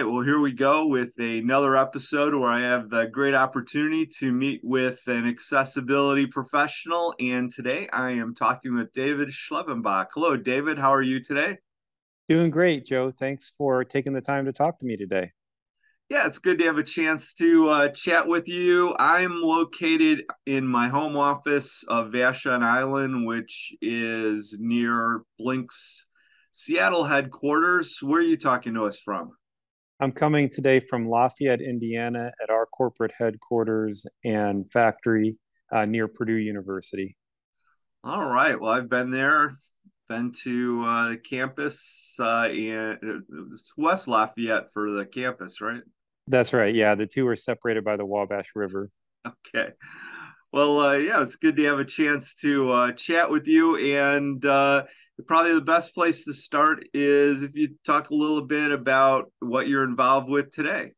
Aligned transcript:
Right, 0.00 0.10
well, 0.10 0.24
here 0.24 0.40
we 0.40 0.52
go 0.52 0.86
with 0.86 1.12
another 1.18 1.76
episode 1.76 2.34
where 2.34 2.48
I 2.48 2.62
have 2.62 2.88
the 2.88 3.04
great 3.04 3.34
opportunity 3.34 4.06
to 4.18 4.32
meet 4.32 4.62
with 4.64 4.98
an 5.06 5.28
accessibility 5.28 6.26
professional. 6.26 7.14
And 7.20 7.50
today 7.50 7.86
I 7.92 8.12
am 8.12 8.34
talking 8.34 8.74
with 8.74 8.92
David 8.92 9.28
Schleppenbach. 9.28 10.06
Hello, 10.14 10.38
David. 10.38 10.78
How 10.78 10.94
are 10.94 11.02
you 11.02 11.20
today? 11.20 11.58
Doing 12.30 12.50
great, 12.50 12.86
Joe. 12.86 13.10
Thanks 13.10 13.50
for 13.50 13.84
taking 13.84 14.14
the 14.14 14.22
time 14.22 14.46
to 14.46 14.54
talk 14.54 14.78
to 14.78 14.86
me 14.86 14.96
today. 14.96 15.32
Yeah, 16.08 16.26
it's 16.26 16.38
good 16.38 16.58
to 16.60 16.64
have 16.64 16.78
a 16.78 16.82
chance 16.82 17.34
to 17.34 17.68
uh, 17.68 17.88
chat 17.88 18.26
with 18.26 18.48
you. 18.48 18.96
I'm 18.98 19.42
located 19.42 20.22
in 20.46 20.66
my 20.66 20.88
home 20.88 21.18
office 21.18 21.84
of 21.88 22.12
Vashon 22.12 22.62
Island, 22.62 23.26
which 23.26 23.74
is 23.82 24.56
near 24.58 25.24
Blink's 25.38 26.06
Seattle 26.52 27.04
headquarters. 27.04 27.98
Where 28.00 28.20
are 28.20 28.24
you 28.24 28.38
talking 28.38 28.72
to 28.72 28.86
us 28.86 28.98
from? 28.98 29.32
I'm 30.02 30.12
coming 30.12 30.48
today 30.48 30.80
from 30.80 31.10
Lafayette, 31.10 31.60
Indiana, 31.60 32.32
at 32.42 32.48
our 32.48 32.64
corporate 32.64 33.12
headquarters 33.18 34.06
and 34.24 34.66
factory 34.70 35.36
uh, 35.70 35.84
near 35.84 36.08
Purdue 36.08 36.38
University. 36.38 37.18
All 38.02 38.24
right. 38.24 38.58
Well, 38.58 38.72
I've 38.72 38.88
been 38.88 39.10
there, 39.10 39.52
been 40.08 40.32
to 40.44 40.84
uh, 40.86 41.08
the 41.10 41.16
campus 41.18 42.16
uh, 42.18 42.48
and 42.50 43.24
West 43.76 44.08
Lafayette 44.08 44.72
for 44.72 44.90
the 44.90 45.04
campus, 45.04 45.60
right? 45.60 45.82
That's 46.26 46.54
right. 46.54 46.74
Yeah, 46.74 46.94
the 46.94 47.06
two 47.06 47.28
are 47.28 47.36
separated 47.36 47.84
by 47.84 47.98
the 47.98 48.06
Wabash 48.06 48.52
River. 48.54 48.88
Okay. 49.26 49.72
Well, 50.50 50.80
uh, 50.80 50.94
yeah, 50.94 51.22
it's 51.22 51.36
good 51.36 51.56
to 51.56 51.64
have 51.64 51.78
a 51.78 51.84
chance 51.84 52.34
to 52.36 52.72
uh, 52.72 52.92
chat 52.92 53.30
with 53.30 53.46
you. 53.46 53.76
And 53.76 54.42
uh, 54.46 54.84
probably 55.26 55.54
the 55.54 55.60
best 55.60 55.94
place 55.94 56.24
to 56.24 56.34
start 56.34 56.84
is 56.94 57.42
if 57.42 57.56
you 57.56 57.76
talk 57.84 58.10
a 58.10 58.14
little 58.14 58.42
bit 58.42 58.70
about 58.70 59.32
what 59.40 59.68
you're 59.68 59.84
involved 59.84 60.28
with 60.28 60.50
today. 60.50 60.92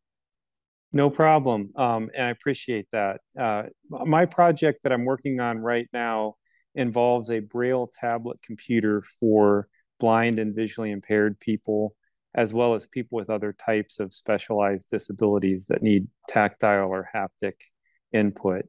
No 0.92 1.08
problem. 1.08 1.70
Um, 1.76 2.10
and 2.14 2.26
I 2.26 2.30
appreciate 2.30 2.86
that. 2.92 3.20
Uh, 3.38 3.64
my 3.88 4.26
project 4.26 4.82
that 4.82 4.92
I'm 4.92 5.04
working 5.04 5.40
on 5.40 5.58
right 5.58 5.88
now 5.92 6.34
involves 6.74 7.30
a 7.30 7.40
Braille 7.40 7.86
tablet 7.86 8.38
computer 8.42 9.02
for 9.20 9.68
blind 9.98 10.38
and 10.38 10.54
visually 10.54 10.90
impaired 10.90 11.40
people, 11.40 11.94
as 12.34 12.52
well 12.52 12.74
as 12.74 12.86
people 12.86 13.16
with 13.16 13.30
other 13.30 13.52
types 13.52 14.00
of 14.00 14.12
specialized 14.12 14.90
disabilities 14.90 15.66
that 15.68 15.82
need 15.82 16.08
tactile 16.28 16.88
or 16.88 17.08
haptic 17.14 17.54
input. 18.12 18.66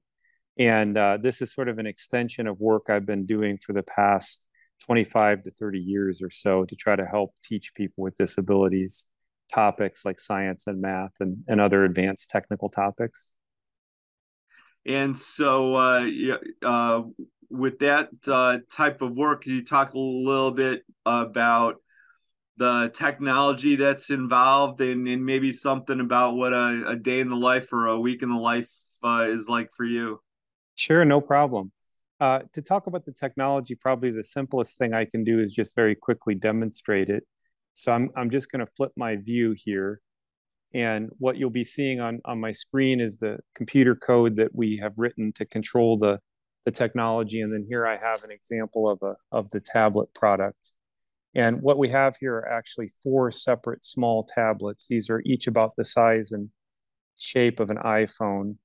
And 0.58 0.98
uh, 0.98 1.18
this 1.20 1.42
is 1.42 1.54
sort 1.54 1.68
of 1.68 1.80
an 1.80 1.88
extension 1.88 2.48
of 2.48 2.62
work 2.62 2.90
I've 2.90 3.06
been 3.06 3.26
doing 3.26 3.58
for 3.58 3.74
the 3.74 3.84
past 3.84 4.48
25 4.86 5.44
to 5.44 5.52
30 5.52 5.80
years 5.80 6.22
or 6.22 6.30
so 6.30 6.66
to 6.66 6.76
try 6.76 6.96
to 6.96 7.06
help 7.06 7.34
teach 7.44 7.74
people 7.74 8.04
with 8.04 8.16
disabilities 8.16 9.08
topics 9.54 10.06
like 10.06 10.20
science 10.20 10.68
and 10.68 10.82
math 10.82 11.14
and, 11.20 11.44
and 11.48 11.62
other 11.62 11.84
advanced 11.84 12.30
technical 12.30 12.70
topics. 12.70 13.34
And 14.86 15.18
so, 15.18 15.76
uh, 15.76 16.06
uh, 16.62 17.02
with 17.50 17.80
that 17.80 18.10
uh, 18.28 18.58
type 18.72 19.02
of 19.02 19.12
work, 19.12 19.44
can 19.44 19.54
you 19.54 19.64
talk 19.64 19.94
a 19.94 20.00
little 20.00 20.52
bit 20.52 20.84
about 21.06 21.76
the 22.58 22.92
technology 22.94 23.76
that's 23.76 24.10
involved 24.10 24.82
and, 24.82 25.08
and 25.08 25.26
maybe 25.26 25.52
something 25.52 26.00
about 26.00 26.36
what 26.36 26.54
a, 26.54 26.84
a, 26.88 26.96
day 26.96 27.20
in 27.20 27.30
the 27.30 27.36
life 27.36 27.72
or 27.74 27.88
a 27.88 28.00
week 28.00 28.22
in 28.22 28.30
the 28.30 28.40
life 28.40 28.70
uh, 29.04 29.26
is 29.28 29.48
like 29.48 29.70
for 29.74 29.86
you? 29.86 30.20
Sure, 30.76 31.04
no 31.06 31.22
problem. 31.22 31.72
Uh, 32.20 32.40
to 32.54 32.62
talk 32.62 32.88
about 32.88 33.06
the 33.06 33.12
technology, 33.12 33.76
probably 33.76 34.12
the 34.12 34.24
simplest 34.24 34.78
thing 34.78 34.94
I 34.94 35.06
can 35.06 35.24
do 35.24 35.40
is 35.40 35.52
just 35.52 35.76
very 35.76 35.96
quickly 35.96 36.36
demonstrate 36.36 37.10
it. 37.10 37.24
So 37.74 37.92
I'm, 37.92 38.10
I'm 38.16 38.30
just 38.30 38.52
going 38.52 38.66
to 38.66 38.72
flip 38.78 38.92
my 38.96 39.16
view 39.16 39.56
here. 39.58 40.00
And 40.74 41.10
what 41.20 41.38
you'll 41.38 41.50
be 41.50 41.64
seeing 41.64 42.00
on, 42.00 42.22
on 42.26 42.40
my 42.40 42.52
screen 42.52 43.00
is 43.00 43.18
the 43.18 43.40
computer 43.56 43.96
code 43.96 44.38
that 44.38 44.56
we 44.56 44.80
have 44.82 44.94
written 44.98 45.32
to 45.34 45.46
control 45.46 45.98
the, 45.98 46.20
the 46.66 46.72
technology. 46.72 47.42
And 47.42 47.54
then 47.54 47.66
here 47.68 47.86
I 47.86 47.98
have 47.98 48.24
an 48.24 48.32
example 48.32 48.90
of, 48.90 49.00
a, 49.02 49.16
of 49.32 49.50
the 49.50 49.60
tablet 49.60 50.14
product. 50.14 50.72
And 51.36 51.62
what 51.62 51.78
we 51.78 51.90
have 51.90 52.16
here 52.18 52.36
are 52.36 52.50
actually 52.50 52.92
four 53.04 53.32
separate 53.32 53.84
small 53.84 54.24
tablets. 54.24 54.88
These 54.88 55.10
are 55.10 55.22
each 55.26 55.48
about 55.48 55.76
the 55.78 55.84
size 55.84 56.32
and 56.32 56.50
shape 57.18 57.60
of 57.60 57.70
an 57.72 57.78
iPhone 57.78 58.58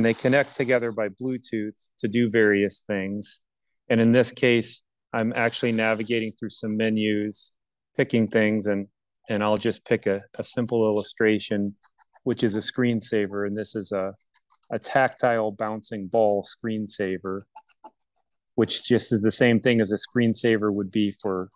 and 0.00 0.04
they 0.06 0.14
connect 0.14 0.56
together 0.56 0.92
by 0.92 1.10
Bluetooth 1.10 1.90
to 1.98 2.08
do 2.08 2.30
various 2.30 2.80
things. 2.80 3.42
And 3.90 4.00
in 4.00 4.12
this 4.12 4.32
case, 4.32 4.82
I'm 5.12 5.30
actually 5.36 5.72
navigating 5.72 6.32
through 6.32 6.48
some 6.48 6.74
menus, 6.74 7.52
picking 7.98 8.26
things, 8.26 8.66
and 8.66 8.86
and 9.28 9.42
I'll 9.42 9.58
just 9.58 9.84
pick 9.84 10.06
a, 10.06 10.18
a 10.38 10.42
simple 10.42 10.86
illustration, 10.86 11.66
which 12.24 12.42
is 12.42 12.56
a 12.56 12.60
screensaver. 12.60 13.46
And 13.46 13.54
this 13.54 13.76
is 13.76 13.92
a, 13.92 14.14
a 14.72 14.78
tactile 14.78 15.54
bouncing 15.58 16.06
ball 16.06 16.42
screensaver, 16.44 17.40
which 18.54 18.82
just 18.88 19.12
is 19.12 19.20
the 19.20 19.30
same 19.30 19.58
thing 19.58 19.82
as 19.82 19.92
a 19.92 19.98
screensaver 19.98 20.74
would 20.74 20.90
be 20.90 21.12
for, 21.20 21.50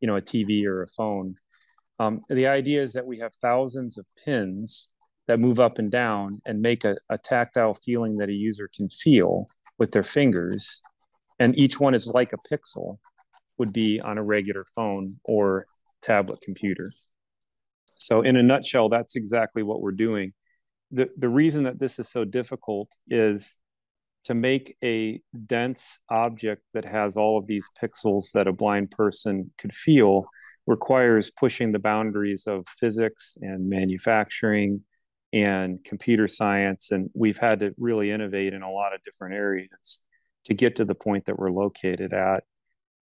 you 0.00 0.06
know, 0.06 0.16
a 0.16 0.20
TV 0.20 0.66
or 0.66 0.82
a 0.82 0.88
phone. 0.88 1.34
Um, 1.98 2.20
the 2.28 2.46
idea 2.46 2.82
is 2.82 2.92
that 2.92 3.06
we 3.06 3.20
have 3.20 3.34
thousands 3.36 3.96
of 3.96 4.04
pins 4.22 4.92
that 5.28 5.40
move 5.40 5.58
up 5.60 5.78
and 5.78 5.90
down 5.90 6.40
and 6.46 6.60
make 6.60 6.84
a, 6.84 6.96
a 7.10 7.18
tactile 7.18 7.74
feeling 7.74 8.16
that 8.18 8.28
a 8.28 8.38
user 8.38 8.68
can 8.74 8.88
feel 8.88 9.46
with 9.78 9.92
their 9.92 10.02
fingers. 10.02 10.80
And 11.38 11.58
each 11.58 11.80
one 11.80 11.94
is 11.94 12.06
like 12.06 12.32
a 12.32 12.54
pixel 12.54 12.96
would 13.58 13.72
be 13.72 14.00
on 14.00 14.18
a 14.18 14.22
regular 14.22 14.62
phone 14.74 15.08
or 15.24 15.66
tablet 16.02 16.40
computer. 16.42 16.86
So, 17.98 18.22
in 18.22 18.36
a 18.36 18.42
nutshell, 18.42 18.88
that's 18.88 19.16
exactly 19.16 19.62
what 19.62 19.80
we're 19.80 19.92
doing. 19.92 20.32
The, 20.90 21.08
the 21.16 21.28
reason 21.28 21.64
that 21.64 21.80
this 21.80 21.98
is 21.98 22.08
so 22.08 22.24
difficult 22.24 22.92
is 23.08 23.58
to 24.24 24.34
make 24.34 24.76
a 24.82 25.20
dense 25.46 26.00
object 26.10 26.62
that 26.74 26.84
has 26.84 27.16
all 27.16 27.38
of 27.38 27.46
these 27.46 27.68
pixels 27.80 28.32
that 28.32 28.46
a 28.46 28.52
blind 28.52 28.90
person 28.90 29.50
could 29.58 29.72
feel 29.72 30.26
requires 30.66 31.30
pushing 31.30 31.72
the 31.72 31.78
boundaries 31.78 32.46
of 32.46 32.66
physics 32.66 33.38
and 33.40 33.68
manufacturing 33.68 34.82
and 35.36 35.84
computer 35.84 36.26
science. 36.26 36.92
And 36.92 37.10
we've 37.14 37.36
had 37.36 37.60
to 37.60 37.74
really 37.76 38.10
innovate 38.10 38.54
in 38.54 38.62
a 38.62 38.72
lot 38.72 38.94
of 38.94 39.02
different 39.02 39.34
areas 39.34 40.00
to 40.46 40.54
get 40.54 40.76
to 40.76 40.84
the 40.86 40.94
point 40.94 41.26
that 41.26 41.38
we're 41.38 41.50
located 41.50 42.14
at, 42.14 42.44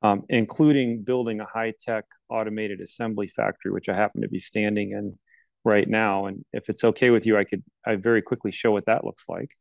um, 0.03 0.25
including 0.28 1.05
building 1.05 1.39
a 1.39 1.45
high 1.45 1.72
tech 1.78 2.05
automated 2.28 2.81
assembly 2.81 3.28
factory, 3.28 3.71
which 3.71 3.89
I 3.89 3.95
happen 3.95 4.22
to 4.22 4.28
be 4.28 4.41
standing 4.41 4.91
in 4.91 5.17
right 5.65 5.89
now. 5.89 6.27
And 6.27 6.45
if 6.53 6.69
it's 6.69 6.83
okay 6.83 7.11
with 7.11 7.25
you, 7.25 7.39
I 7.39 7.45
could 7.45 7.62
I 7.87 7.95
very 7.95 8.21
quickly 8.21 8.51
show 8.51 8.72
what 8.72 8.87
that 8.87 9.05
looks 9.05 9.28
like. 9.28 9.53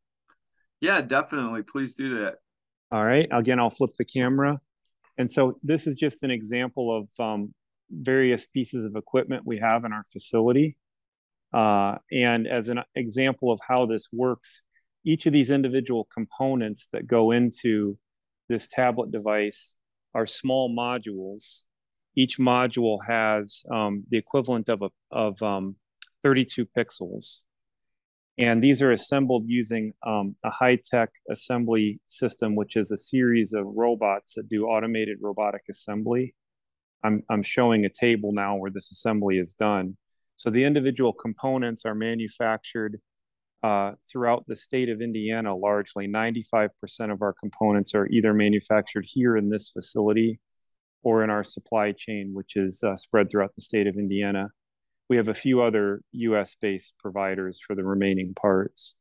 Yeah, 0.81 1.01
definitely. 1.01 1.61
Please 1.61 1.94
do 1.94 2.22
that. 2.22 2.38
All 2.91 3.05
right. 3.05 3.28
Again, 3.31 3.59
I'll 3.59 3.69
flip 3.69 3.91
the 4.00 4.05
camera. 4.05 4.59
And 5.19 5.29
so 5.29 5.59
this 5.61 5.85
is 5.85 5.95
just 5.95 6.23
an 6.23 6.31
example 6.31 6.97
of 6.97 7.09
um, 7.23 7.53
various 7.91 8.47
pieces 8.47 8.84
of 8.85 8.96
equipment 8.96 9.43
we 9.46 9.59
have 9.59 9.85
in 9.85 9.93
our 9.93 10.03
facility. 10.11 10.75
Uh, 11.53 11.97
and 12.11 12.47
as 12.47 12.70
an 12.70 12.82
example 12.96 13.52
of 13.52 13.59
how 13.67 13.85
this 13.85 14.09
works, 14.11 14.61
each 15.05 15.26
of 15.26 15.34
these 15.34 15.52
individual 15.52 16.08
components 16.14 16.88
that 16.94 17.08
go 17.08 17.32
into 17.32 17.97
this 18.50 18.67
tablet 18.67 19.11
device 19.11 19.76
are 20.14 20.26
small 20.26 20.73
modules. 20.73 21.64
Each 22.16 22.38
module 22.38 23.00
has 23.08 23.64
um, 23.72 24.03
the 24.09 24.17
equivalent 24.17 24.70
of, 24.70 24.82
a, 24.82 24.90
of 25.11 25.41
um, 25.41 25.76
32 26.23 26.66
pixels. 26.66 27.46
And 28.38 28.64
these 28.64 28.82
are 28.82 28.91
assembled 28.91 29.44
using 29.46 29.94
um, 30.06 30.35
a 30.44 30.49
high 30.49 30.79
tech 30.84 31.09
assembly 31.29 31.99
system, 32.06 32.56
which 32.56 32.76
is 32.76 32.91
a 32.91 32.97
series 32.97 33.53
of 33.53 33.66
robots 33.67 34.34
that 34.35 34.49
do 34.49 34.66
automated 34.66 35.20
robotic 35.22 35.64
assembly. 35.70 36.34
I'm, 37.03 37.23
I'm 37.29 37.44
showing 37.44 37.85
a 37.85 37.90
table 37.90 38.32
now 38.32 38.56
where 38.56 38.72
this 38.72 38.91
assembly 38.91 39.38
is 39.38 39.53
done. 39.53 39.97
So 40.43 40.49
the 40.49 40.66
individual 40.66 41.13
components 41.13 41.85
are 41.85 41.95
manufactured 41.95 42.99
uh, 43.63 43.93
throughout 44.11 44.43
the 44.45 44.57
state 44.57 44.90
of 44.90 44.99
Indiana 44.99 45.55
largely. 45.55 46.05
95% 46.05 46.69
of 47.13 47.22
our 47.22 47.31
components 47.31 47.95
are 47.95 48.07
either 48.07 48.34
manufactured 48.34 49.05
here 49.07 49.37
in 49.37 49.47
this 49.47 49.69
facility 49.69 50.41
or 51.01 51.23
in 51.23 51.29
our 51.29 51.45
supply 51.45 51.93
chain, 51.93 52.31
which 52.34 52.57
is 52.57 52.84
uh, 52.84 52.97
spread 52.97 53.31
throughout 53.31 53.55
the 53.55 53.61
state 53.61 53.87
of 53.87 53.95
Indiana. 53.95 54.49
We 55.07 55.16
have 55.16 55.29
a 55.29 55.34
few 55.34 55.61
other 55.61 56.01
US-based 56.11 56.96
providers 56.99 57.61
for 57.66 57.73
the 57.73 57.85
remaining 57.85 58.34
parts. 58.34 58.97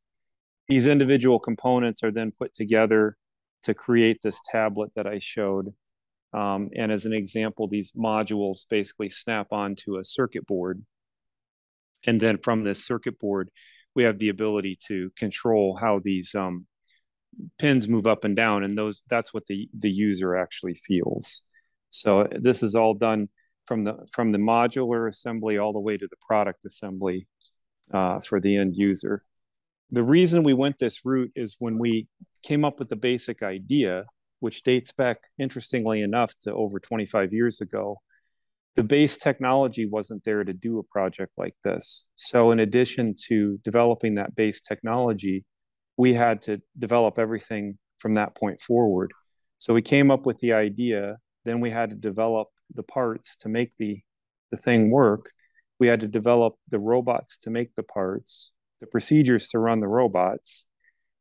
These 0.69 0.87
individual 0.87 1.39
components 1.39 2.05
are 2.05 2.11
then 2.11 2.31
put 2.31 2.53
together 2.53 3.17
to 3.63 3.73
create 3.73 4.21
this 4.23 4.39
tablet 4.49 4.93
that 4.95 5.07
I 5.07 5.19
showed. 5.19 5.73
Um, 6.31 6.69
and 6.73 6.89
as 6.89 7.05
an 7.05 7.11
example, 7.11 7.67
these 7.67 7.91
modules 7.91 8.65
basically 8.69 9.09
snap 9.09 9.51
onto 9.51 9.97
a 9.97 10.05
circuit 10.05 10.47
board. 10.47 10.85
And 12.05 12.19
then 12.19 12.37
from 12.37 12.63
this 12.63 12.83
circuit 12.83 13.19
board, 13.19 13.49
we 13.95 14.03
have 14.03 14.19
the 14.19 14.29
ability 14.29 14.77
to 14.87 15.11
control 15.17 15.77
how 15.79 15.99
these 16.01 16.35
um, 16.35 16.65
pins 17.59 17.87
move 17.87 18.07
up 18.07 18.23
and 18.23 18.35
down, 18.35 18.63
and 18.63 18.77
those 18.77 19.03
that's 19.09 19.33
what 19.33 19.45
the 19.47 19.69
the 19.77 19.91
user 19.91 20.35
actually 20.35 20.73
feels. 20.73 21.43
So 21.89 22.27
this 22.31 22.63
is 22.63 22.75
all 22.75 22.93
done 22.93 23.29
from 23.65 23.83
the 23.83 23.97
from 24.11 24.31
the 24.31 24.39
modular 24.39 25.07
assembly 25.07 25.57
all 25.57 25.73
the 25.73 25.79
way 25.79 25.97
to 25.97 26.07
the 26.07 26.17
product 26.25 26.65
assembly 26.65 27.27
uh, 27.93 28.19
for 28.19 28.39
the 28.39 28.57
end 28.57 28.75
user. 28.75 29.23
The 29.91 30.03
reason 30.03 30.43
we 30.43 30.53
went 30.53 30.79
this 30.79 31.05
route 31.05 31.31
is 31.35 31.57
when 31.59 31.77
we 31.77 32.07
came 32.41 32.65
up 32.65 32.79
with 32.79 32.89
the 32.89 32.95
basic 32.95 33.43
idea, 33.43 34.05
which 34.39 34.63
dates 34.63 34.91
back, 34.91 35.19
interestingly 35.37 36.01
enough, 36.01 36.33
to 36.41 36.53
over 36.53 36.79
25 36.79 37.31
years 37.31 37.61
ago. 37.61 38.01
The 38.75 38.83
base 38.83 39.17
technology 39.17 39.85
wasn't 39.85 40.23
there 40.23 40.43
to 40.43 40.53
do 40.53 40.79
a 40.79 40.83
project 40.83 41.33
like 41.37 41.55
this. 41.63 42.09
So, 42.15 42.51
in 42.51 42.59
addition 42.59 43.13
to 43.27 43.59
developing 43.63 44.15
that 44.15 44.35
base 44.35 44.61
technology, 44.61 45.45
we 45.97 46.13
had 46.13 46.41
to 46.43 46.61
develop 46.77 47.19
everything 47.19 47.77
from 47.99 48.13
that 48.13 48.35
point 48.35 48.59
forward. 48.59 49.11
So, 49.59 49.73
we 49.73 49.83
came 49.83 50.09
up 50.09 50.25
with 50.25 50.39
the 50.39 50.53
idea, 50.53 51.17
then 51.45 51.59
we 51.59 51.69
had 51.69 51.91
to 51.91 51.95
develop 51.95 52.47
the 52.73 52.83
parts 52.83 53.37
to 53.37 53.49
make 53.49 53.75
the 53.77 54.01
the 54.51 54.57
thing 54.57 54.91
work 54.91 55.31
we 55.79 55.87
had 55.87 56.01
to 56.01 56.07
develop 56.07 56.55
the 56.69 56.79
robots 56.79 57.37
to 57.39 57.49
make 57.49 57.73
the 57.75 57.83
parts 57.83 58.53
the 58.81 58.87
procedures 58.87 59.49
to 59.49 59.59
run 59.59 59.79
the 59.79 59.87
robots 59.87 60.67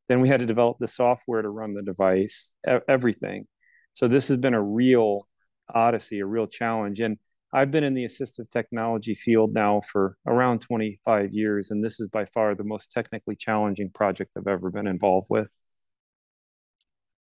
then 0.08 0.20
we 0.20 0.28
had 0.28 0.40
to 0.40 0.46
develop 0.46 0.78
the 0.78 0.86
software 0.86 1.42
to 1.42 1.48
run 1.48 1.72
the 1.72 1.82
device 1.82 2.52
everything 2.88 3.46
so 3.94 4.06
this 4.06 4.28
has 4.28 4.36
been 4.36 4.54
a 4.54 4.62
real 4.62 5.26
odyssey 5.74 6.20
a 6.20 6.26
real 6.26 6.46
challenge 6.46 7.00
and 7.00 7.16
i've 7.52 7.70
been 7.70 7.84
in 7.84 7.94
the 7.94 8.04
assistive 8.04 8.48
technology 8.50 9.14
field 9.14 9.52
now 9.52 9.80
for 9.80 10.16
around 10.26 10.60
25 10.60 11.30
years 11.32 11.70
and 11.70 11.84
this 11.84 12.00
is 12.00 12.08
by 12.08 12.24
far 12.26 12.54
the 12.54 12.64
most 12.64 12.90
technically 12.90 13.36
challenging 13.36 13.90
project 13.90 14.32
i've 14.36 14.46
ever 14.46 14.70
been 14.70 14.86
involved 14.86 15.26
with 15.30 15.50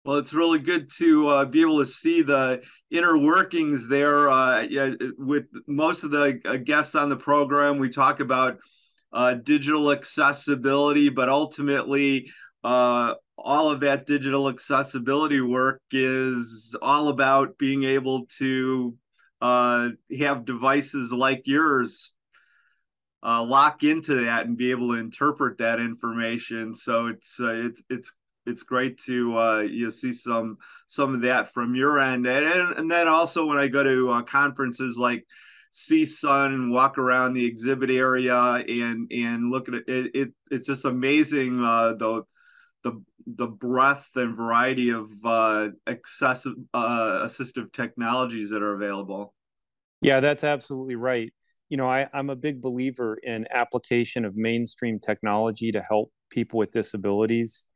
well, 0.06 0.18
it's 0.18 0.32
really 0.32 0.60
good 0.60 0.88
to 0.98 1.28
uh, 1.28 1.44
be 1.46 1.62
able 1.62 1.80
to 1.80 1.86
see 1.86 2.22
the 2.22 2.62
inner 2.92 3.18
workings 3.18 3.88
there. 3.88 4.30
Uh, 4.30 4.60
yeah, 4.60 4.92
with 5.18 5.46
most 5.66 6.04
of 6.04 6.12
the 6.12 6.40
uh, 6.44 6.58
guests 6.58 6.94
on 6.94 7.08
the 7.08 7.16
program, 7.16 7.78
we 7.78 7.90
talk 7.90 8.20
about 8.20 8.58
uh, 9.12 9.34
digital 9.34 9.90
accessibility, 9.90 11.08
but 11.08 11.28
ultimately, 11.28 12.30
uh, 12.62 13.14
all 13.36 13.68
of 13.68 13.80
that 13.80 14.06
digital 14.06 14.48
accessibility 14.48 15.40
work 15.40 15.82
is 15.90 16.76
all 16.80 17.08
about 17.08 17.58
being 17.58 17.82
able 17.82 18.26
to 18.38 18.94
uh, 19.40 19.90
have 20.18 20.44
devices 20.44 21.12
like 21.12 21.42
yours 21.46 22.14
uh, 23.22 23.42
lock 23.42 23.82
into 23.82 24.24
that 24.24 24.46
and 24.46 24.56
be 24.56 24.70
able 24.70 24.88
to 24.88 25.00
interpret 25.00 25.58
that 25.58 25.80
information. 25.80 26.74
So 26.74 27.08
it's 27.08 27.36
it's 27.40 27.82
it's 27.90 28.12
it's 28.46 28.62
great 28.62 28.98
to 29.06 29.38
uh, 29.38 29.60
you 29.60 29.90
see 29.90 30.12
some 30.12 30.58
some 30.86 31.14
of 31.14 31.22
that 31.22 31.52
from 31.52 31.74
your 31.74 31.98
end, 32.00 32.26
and 32.26 32.78
and 32.78 32.90
then 32.90 33.08
also 33.08 33.46
when 33.46 33.58
I 33.58 33.68
go 33.68 33.82
to 33.82 34.10
uh, 34.10 34.22
conferences 34.22 34.96
like 34.96 35.26
CSUN 35.72 36.54
and 36.54 36.72
walk 36.72 36.98
around 36.98 37.34
the 37.34 37.44
exhibit 37.44 37.90
area 37.90 38.36
and 38.36 39.10
and 39.10 39.50
look 39.50 39.68
at 39.68 39.74
it, 39.74 39.84
it, 39.88 40.10
it 40.14 40.28
it's 40.50 40.66
just 40.66 40.84
amazing 40.84 41.62
uh, 41.64 41.94
the 41.94 42.22
the 42.84 43.02
the 43.26 43.46
breadth 43.46 44.10
and 44.16 44.36
variety 44.36 44.90
of 44.90 45.08
uh, 45.24 45.68
excessive 45.86 46.54
uh, 46.72 47.22
assistive 47.24 47.72
technologies 47.72 48.50
that 48.50 48.62
are 48.62 48.74
available. 48.74 49.34
Yeah, 50.00 50.20
that's 50.20 50.44
absolutely 50.44 50.96
right. 50.96 51.32
You 51.68 51.76
know, 51.76 51.88
I, 51.88 52.08
I'm 52.12 52.30
a 52.30 52.36
big 52.36 52.60
believer 52.60 53.18
in 53.22 53.46
application 53.52 54.24
of 54.24 54.36
mainstream 54.36 55.00
technology 55.00 55.72
to 55.72 55.82
help 55.82 56.12
people 56.30 56.58
with 56.58 56.70
disabilities 56.70 57.66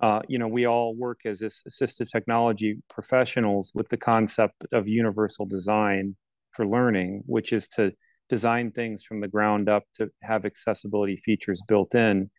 uh, 0.00 0.22
you 0.28 0.38
know, 0.38 0.48
we 0.48 0.66
all 0.66 0.94
work 0.94 1.20
as 1.26 1.42
assistive 1.42 2.10
technology 2.10 2.78
professionals 2.88 3.70
with 3.74 3.88
the 3.88 3.98
concept 3.98 4.64
of 4.72 4.88
universal 4.88 5.44
design 5.44 6.16
for 6.52 6.66
learning, 6.66 7.22
which 7.26 7.52
is 7.52 7.68
to 7.68 7.92
design 8.28 8.70
things 8.70 9.04
from 9.04 9.20
the 9.20 9.28
ground 9.28 9.68
up 9.68 9.84
to 9.94 10.08
have 10.22 10.46
accessibility 10.46 11.16
features 11.16 11.62
built 11.68 11.94
in. 11.94 12.30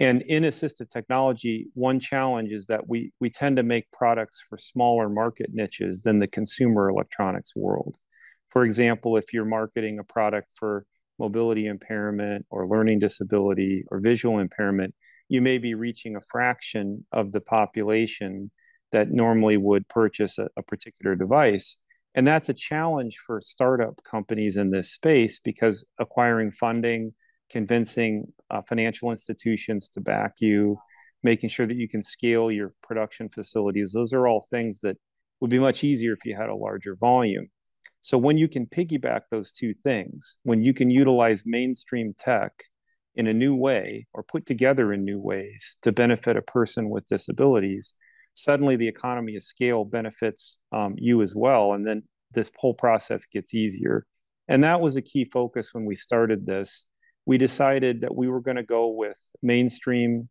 And 0.00 0.22
in 0.22 0.44
assistive 0.44 0.88
technology, 0.88 1.68
one 1.74 2.00
challenge 2.00 2.52
is 2.52 2.66
that 2.66 2.88
we 2.88 3.12
we 3.20 3.28
tend 3.28 3.58
to 3.58 3.62
make 3.62 3.92
products 3.92 4.40
for 4.40 4.56
smaller 4.56 5.10
market 5.10 5.50
niches 5.52 6.02
than 6.02 6.18
the 6.18 6.26
consumer 6.26 6.88
electronics 6.88 7.54
world. 7.54 7.96
For 8.48 8.64
example, 8.64 9.18
if 9.18 9.32
you're 9.32 9.44
marketing 9.44 9.98
a 9.98 10.04
product 10.04 10.52
for 10.56 10.86
mobility 11.18 11.66
impairment 11.66 12.46
or 12.50 12.66
learning 12.66 12.98
disability 12.98 13.84
or 13.90 14.00
visual 14.00 14.38
impairment, 14.38 14.94
you 15.28 15.42
may 15.42 15.58
be 15.58 15.74
reaching 15.74 16.16
a 16.16 16.20
fraction 16.20 17.04
of 17.12 17.32
the 17.32 17.42
population 17.42 18.50
that 18.92 19.10
normally 19.10 19.58
would 19.58 19.86
purchase 19.88 20.38
a, 20.38 20.48
a 20.56 20.62
particular 20.62 21.14
device. 21.14 21.76
And 22.14 22.26
that's 22.26 22.48
a 22.48 22.54
challenge 22.54 23.18
for 23.24 23.38
startup 23.40 24.02
companies 24.02 24.56
in 24.56 24.70
this 24.70 24.90
space 24.90 25.38
because 25.38 25.84
acquiring 25.98 26.50
funding, 26.50 27.12
convincing 27.50 28.32
uh, 28.50 28.62
financial 28.68 29.10
institutions 29.10 29.88
to 29.90 30.00
back 30.00 30.34
you, 30.40 30.78
making 31.22 31.50
sure 31.50 31.66
that 31.66 31.76
you 31.76 31.88
can 31.88 32.02
scale 32.02 32.50
your 32.50 32.72
production 32.82 33.28
facilities, 33.28 33.92
those 33.92 34.12
are 34.12 34.26
all 34.26 34.44
things 34.50 34.80
that 34.80 34.96
would 35.40 35.50
be 35.50 35.58
much 35.58 35.84
easier 35.84 36.12
if 36.12 36.24
you 36.24 36.36
had 36.36 36.48
a 36.48 36.54
larger 36.54 36.94
volume. 36.96 37.48
So 38.02 38.16
when 38.16 38.38
you 38.38 38.48
can 38.48 38.66
piggyback 38.66 39.22
those 39.30 39.52
two 39.52 39.72
things, 39.72 40.36
when 40.42 40.62
you 40.62 40.72
can 40.72 40.90
utilize 40.90 41.44
mainstream 41.46 42.14
tech 42.18 42.52
in 43.14 43.26
a 43.26 43.34
new 43.34 43.54
way 43.54 44.06
or 44.14 44.22
put 44.22 44.46
together 44.46 44.92
in 44.92 45.04
new 45.04 45.20
ways 45.20 45.76
to 45.82 45.92
benefit 45.92 46.36
a 46.36 46.42
person 46.42 46.88
with 46.88 47.06
disabilities, 47.06 47.94
suddenly 48.34 48.76
the 48.76 48.88
economy 48.88 49.36
of 49.36 49.42
scale 49.42 49.84
benefits 49.84 50.58
um, 50.72 50.94
you 50.96 51.20
as 51.20 51.34
well. 51.34 51.72
And 51.72 51.86
then 51.86 52.02
this 52.32 52.50
whole 52.56 52.74
process 52.74 53.26
gets 53.26 53.54
easier. 53.54 54.06
And 54.48 54.64
that 54.64 54.80
was 54.80 54.96
a 54.96 55.02
key 55.02 55.24
focus 55.24 55.74
when 55.74 55.84
we 55.84 55.94
started 55.94 56.46
this. 56.46 56.86
We 57.30 57.38
decided 57.38 58.00
that 58.00 58.16
we 58.16 58.28
were 58.28 58.40
going 58.40 58.56
to 58.56 58.64
go 58.64 58.88
with 58.88 59.18
mainstream, 59.40 60.28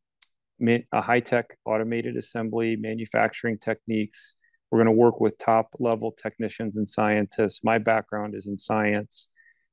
a 0.61 0.83
uh, 0.91 1.01
high 1.01 1.21
tech 1.21 1.57
automated 1.65 2.17
assembly, 2.17 2.75
manufacturing 2.75 3.57
techniques. 3.57 4.35
We're 4.69 4.79
going 4.83 4.93
to 4.93 5.01
work 5.05 5.21
with 5.21 5.37
top 5.37 5.67
level 5.79 6.11
technicians 6.11 6.75
and 6.75 6.87
scientists. 6.87 7.63
My 7.63 7.77
background 7.77 8.35
is 8.35 8.47
in 8.47 8.57
science 8.57 9.29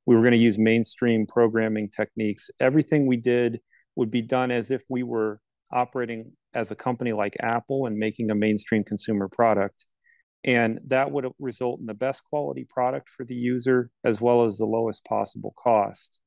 we 0.07 0.15
were 0.15 0.21
going 0.21 0.31
to 0.31 0.37
use 0.37 0.57
mainstream 0.57 1.27
programming 1.27 1.89
techniques. 1.89 2.49
Everything 2.61 3.05
we 3.05 3.17
did 3.17 3.59
would 3.97 4.09
be 4.09 4.21
done 4.21 4.51
as 4.51 4.71
if 4.71 4.81
we 4.89 5.03
were 5.03 5.41
operating 5.71 6.31
as 6.53 6.71
a 6.71 6.75
company 6.75 7.11
like 7.11 7.35
Apple 7.41 7.85
and 7.85 7.97
making 7.97 8.31
a 8.31 8.35
mainstream 8.35 8.85
consumer 8.85 9.27
product. 9.27 9.85
And 10.45 10.79
that 10.87 11.11
would 11.11 11.27
result 11.39 11.81
in 11.81 11.87
the 11.87 11.93
best 11.93 12.23
quality 12.23 12.65
product 12.69 13.09
for 13.09 13.25
the 13.25 13.35
user 13.35 13.91
as 14.05 14.21
well 14.21 14.45
as 14.45 14.57
the 14.57 14.65
lowest 14.65 15.03
possible 15.03 15.53
cost. 15.57 16.21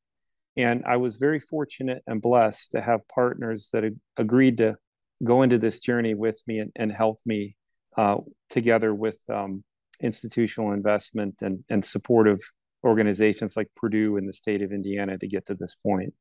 And 0.62 0.84
I 0.86 0.96
was 0.96 1.16
very 1.16 1.40
fortunate 1.40 2.02
and 2.06 2.20
blessed 2.20 2.72
to 2.72 2.80
have 2.80 3.06
partners 3.08 3.70
that 3.72 3.84
agreed 4.16 4.58
to 4.58 4.76
go 5.24 5.42
into 5.42 5.58
this 5.58 5.80
journey 5.80 6.14
with 6.14 6.40
me 6.46 6.58
and, 6.58 6.72
and 6.76 6.92
help 6.92 7.18
me 7.26 7.56
uh, 7.96 8.16
together 8.48 8.94
with 8.94 9.18
um, 9.28 9.64
institutional 10.00 10.72
investment 10.72 11.42
and, 11.42 11.64
and 11.68 11.84
supportive 11.84 12.38
organizations 12.84 13.56
like 13.56 13.68
Purdue 13.76 14.16
and 14.16 14.28
the 14.28 14.32
state 14.32 14.62
of 14.62 14.72
Indiana 14.72 15.18
to 15.18 15.26
get 15.26 15.46
to 15.46 15.54
this 15.54 15.76
point. 15.76 16.14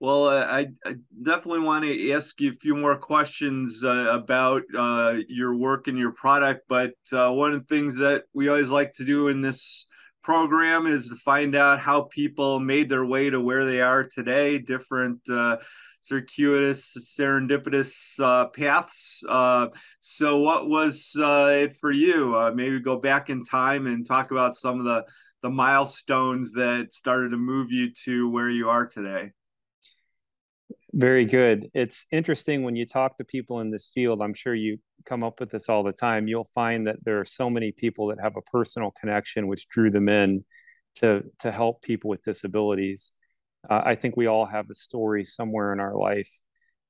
Well, 0.00 0.26
uh, 0.26 0.44
I, 0.46 0.66
I, 0.84 0.96
definitely 1.22 1.60
want 1.60 1.84
to 1.84 2.10
ask 2.10 2.40
you 2.40 2.50
a 2.50 2.56
few 2.56 2.74
more 2.74 2.98
questions 2.98 3.84
uh, 3.84 4.08
about 4.10 4.62
uh, 4.76 5.18
your 5.28 5.54
work 5.54 5.86
and 5.86 5.96
your 5.96 6.10
product. 6.10 6.62
But 6.68 6.94
uh, 7.12 7.30
one 7.30 7.52
of 7.52 7.60
the 7.60 7.72
things 7.72 7.96
that 7.98 8.24
we 8.34 8.48
always 8.48 8.68
like 8.68 8.94
to 8.94 9.04
do 9.04 9.28
in 9.28 9.42
this 9.42 9.86
program 10.22 10.86
is 10.86 11.08
to 11.08 11.16
find 11.16 11.54
out 11.54 11.80
how 11.80 12.02
people 12.02 12.60
made 12.60 12.88
their 12.88 13.04
way 13.04 13.30
to 13.30 13.40
where 13.40 13.64
they 13.64 13.80
are 13.80 14.04
today, 14.04 14.58
different 14.58 15.20
uh, 15.30 15.56
circuitous, 16.00 16.96
serendipitous 17.18 18.20
uh, 18.20 18.48
paths. 18.48 19.24
Uh, 19.28 19.68
so, 20.00 20.38
what 20.38 20.68
was 20.68 21.14
uh, 21.18 21.50
it 21.52 21.74
for 21.80 21.90
you? 21.90 22.36
Uh, 22.36 22.52
maybe 22.54 22.80
go 22.80 22.98
back 22.98 23.30
in 23.30 23.42
time 23.42 23.86
and 23.86 24.06
talk 24.06 24.30
about 24.30 24.56
some 24.56 24.78
of 24.78 24.84
the 24.84 25.04
the 25.42 25.50
milestones 25.50 26.52
that 26.52 26.92
started 26.92 27.30
to 27.30 27.36
move 27.36 27.72
you 27.72 27.90
to 28.04 28.30
where 28.30 28.48
you 28.48 28.68
are 28.68 28.86
today. 28.86 29.32
Very 30.94 31.24
good. 31.24 31.66
It's 31.74 32.06
interesting 32.12 32.62
when 32.64 32.76
you 32.76 32.84
talk 32.84 33.16
to 33.16 33.24
people 33.24 33.60
in 33.60 33.70
this 33.70 33.88
field. 33.88 34.20
I'm 34.20 34.34
sure 34.34 34.54
you 34.54 34.78
come 35.06 35.24
up 35.24 35.40
with 35.40 35.50
this 35.50 35.68
all 35.70 35.82
the 35.82 35.92
time. 35.92 36.28
You'll 36.28 36.48
find 36.54 36.86
that 36.86 37.02
there 37.04 37.18
are 37.18 37.24
so 37.24 37.48
many 37.48 37.72
people 37.72 38.08
that 38.08 38.20
have 38.20 38.36
a 38.36 38.42
personal 38.42 38.90
connection 39.00 39.46
which 39.46 39.68
drew 39.68 39.90
them 39.90 40.08
in 40.10 40.44
to 40.96 41.24
to 41.40 41.50
help 41.50 41.80
people 41.82 42.10
with 42.10 42.22
disabilities. 42.22 43.12
Uh, 43.70 43.80
I 43.84 43.94
think 43.94 44.16
we 44.16 44.26
all 44.26 44.44
have 44.44 44.68
a 44.70 44.74
story 44.74 45.24
somewhere 45.24 45.72
in 45.72 45.80
our 45.80 45.96
life, 45.96 46.30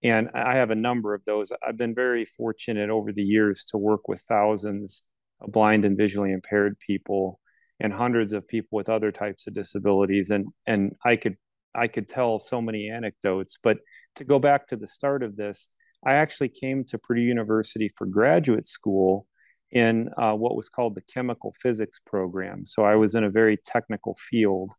and 0.03 0.31
I 0.35 0.57
have 0.57 0.71
a 0.71 0.75
number 0.75 1.15
of 1.15 1.25
those. 1.25 1.53
I've 1.65 1.77
been 1.77 1.95
very 1.95 2.25
fortunate 2.25 2.91
over 2.91 3.13
the 3.13 3.23
years 3.23 3.65
to 3.67 3.79
work 3.79 4.09
with 4.09 4.21
thousands 4.23 5.05
of 5.41 5.53
blind 5.53 5.85
and 5.85 5.97
visually 5.97 6.33
impaired 6.33 6.79
people 6.81 7.39
and 7.81 7.93
hundreds 7.93 8.33
of 8.33 8.49
people 8.49 8.77
with 8.77 8.89
other 8.89 9.13
types 9.13 9.47
of 9.47 9.55
disabilities, 9.55 10.31
and 10.31 10.47
and 10.67 10.97
I 11.05 11.15
could 11.17 11.37
I 11.75 11.89
could 11.89 12.09
tell 12.09 12.39
so 12.39 12.61
many 12.61 12.89
anecdotes. 12.89 13.59
But 13.63 13.79
to 14.17 14.25
go 14.25 14.39
back 14.39 14.69
to 14.69 14.77
the 14.77 14.87
start 14.87 15.23
of 15.23 15.37
this, 15.37 15.71
I 16.05 16.15
actually 16.15 16.49
came 16.49 16.85
to 16.85 16.99
Purdue 16.99 17.23
University 17.23 17.89
for 17.97 18.07
graduate 18.07 18.67
school 18.67 19.27
in 19.71 20.11
uh, 20.19 20.35
what 20.35 20.57
was 20.57 20.69
called 20.69 20.95
the 20.95 21.03
chemical 21.03 21.53
physics 21.61 22.01
program. 22.05 22.67
So 22.67 22.85
I 22.85 22.97
was 22.97 23.15
in 23.15 23.25
a 23.25 23.31
very 23.31 23.57
technical 23.57 24.15
field. 24.15 24.73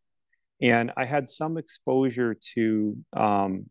And 0.62 0.91
I 0.95 1.05
had 1.05 1.27
some 1.27 1.57
exposure 1.57 2.38
to 2.53 2.97
um, 3.13 3.65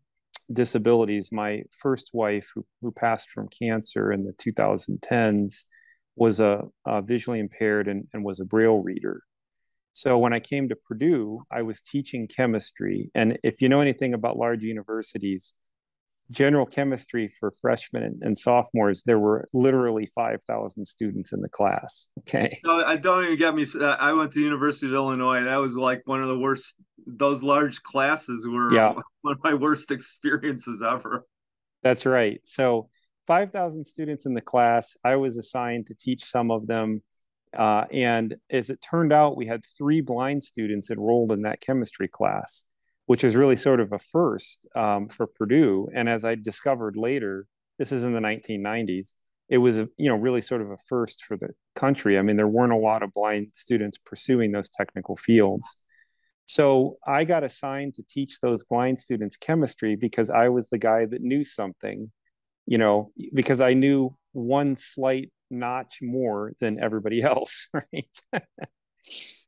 disabilities. 0.51 1.31
My 1.31 1.63
first 1.71 2.11
wife, 2.13 2.51
who, 2.53 2.65
who, 2.81 2.91
passed 2.91 3.29
from 3.29 3.47
cancer 3.47 4.11
in 4.11 4.23
the 4.23 4.33
2010s, 4.33 5.65
was 6.15 6.39
a, 6.39 6.63
visually 7.03 7.39
impaired 7.39 7.87
and, 7.87 8.07
and 8.13 8.23
was 8.23 8.39
a 8.39 8.45
braille 8.45 8.81
reader. 8.81 9.23
So 9.93 10.17
when 10.17 10.33
I 10.33 10.39
came 10.39 10.69
to 10.69 10.75
Purdue, 10.75 11.43
I 11.51 11.61
was 11.61 11.81
teaching 11.81 12.27
chemistry. 12.27 13.11
And 13.13 13.37
if 13.43 13.61
you 13.61 13.69
know 13.69 13.79
anything 13.79 14.13
about 14.13 14.37
large 14.37 14.63
universities, 14.63 15.55
general 16.31 16.65
chemistry 16.65 17.27
for 17.27 17.51
freshmen 17.51 18.19
and, 18.21 18.37
sophomores, 18.37 19.03
there 19.03 19.19
were 19.19 19.45
literally 19.53 20.07
5,000 20.07 20.85
students 20.85 21.31
in 21.31 21.41
the 21.41 21.49
class. 21.49 22.09
Okay. 22.21 22.59
No, 22.65 22.83
I 22.83 22.95
don't 22.95 23.25
even 23.25 23.37
get 23.37 23.55
me. 23.55 23.65
Uh, 23.79 23.85
I 23.99 24.13
went 24.13 24.31
to 24.33 24.41
University 24.41 24.87
of 24.87 24.93
Illinois 24.93 25.37
and 25.37 25.47
that 25.47 25.57
was 25.57 25.75
like 25.75 26.01
one 26.05 26.21
of 26.21 26.27
the 26.27 26.39
worst, 26.39 26.75
those 27.05 27.43
large 27.43 27.81
classes 27.83 28.47
were 28.47 28.73
yeah. 28.73 28.93
one 29.21 29.35
of 29.35 29.43
my 29.43 29.53
worst 29.53 29.91
experiences 29.91 30.81
ever. 30.81 31.25
That's 31.83 32.05
right. 32.05 32.39
So 32.43 32.89
5,000 33.27 33.83
students 33.83 34.25
in 34.25 34.33
the 34.33 34.41
class. 34.41 34.97
I 35.03 35.15
was 35.17 35.37
assigned 35.37 35.87
to 35.87 35.95
teach 35.95 36.23
some 36.23 36.51
of 36.51 36.67
them. 36.67 37.03
Uh, 37.57 37.85
and 37.91 38.35
as 38.49 38.69
it 38.69 38.81
turned 38.81 39.13
out, 39.13 39.37
we 39.37 39.47
had 39.47 39.63
three 39.65 40.01
blind 40.01 40.43
students 40.43 40.89
enrolled 40.91 41.31
in 41.31 41.43
that 41.43 41.61
chemistry 41.61 42.07
class 42.07 42.65
which 43.05 43.23
is 43.23 43.35
really 43.35 43.55
sort 43.55 43.79
of 43.79 43.91
a 43.91 43.99
first 43.99 44.67
um, 44.75 45.07
for 45.09 45.27
Purdue. 45.27 45.89
And 45.93 46.07
as 46.07 46.23
I 46.23 46.35
discovered 46.35 46.95
later, 46.95 47.47
this 47.77 47.91
is 47.91 48.05
in 48.05 48.13
the 48.13 48.19
1990s. 48.19 49.15
It 49.49 49.57
was, 49.57 49.79
a, 49.79 49.89
you 49.97 50.09
know, 50.09 50.15
really 50.15 50.41
sort 50.41 50.61
of 50.61 50.71
a 50.71 50.77
first 50.87 51.25
for 51.25 51.35
the 51.35 51.49
country. 51.75 52.17
I 52.17 52.21
mean, 52.21 52.37
there 52.37 52.47
weren't 52.47 52.71
a 52.71 52.77
lot 52.77 53.03
of 53.03 53.11
blind 53.11 53.49
students 53.53 53.97
pursuing 53.97 54.51
those 54.51 54.69
technical 54.69 55.17
fields. 55.17 55.77
So 56.45 56.97
I 57.05 57.23
got 57.23 57.43
assigned 57.43 57.95
to 57.95 58.03
teach 58.09 58.39
those 58.39 58.63
blind 58.63 58.99
students 58.99 59.37
chemistry 59.37 59.95
because 59.95 60.29
I 60.29 60.49
was 60.49 60.69
the 60.69 60.77
guy 60.77 61.05
that 61.05 61.21
knew 61.21 61.43
something, 61.43 62.09
you 62.65 62.77
know, 62.77 63.11
because 63.33 63.61
I 63.61 63.73
knew 63.73 64.15
one 64.31 64.75
slight 64.75 65.31
notch 65.49 65.99
more 66.01 66.53
than 66.59 66.81
everybody 66.81 67.21
else, 67.23 67.67
right? 67.73 68.41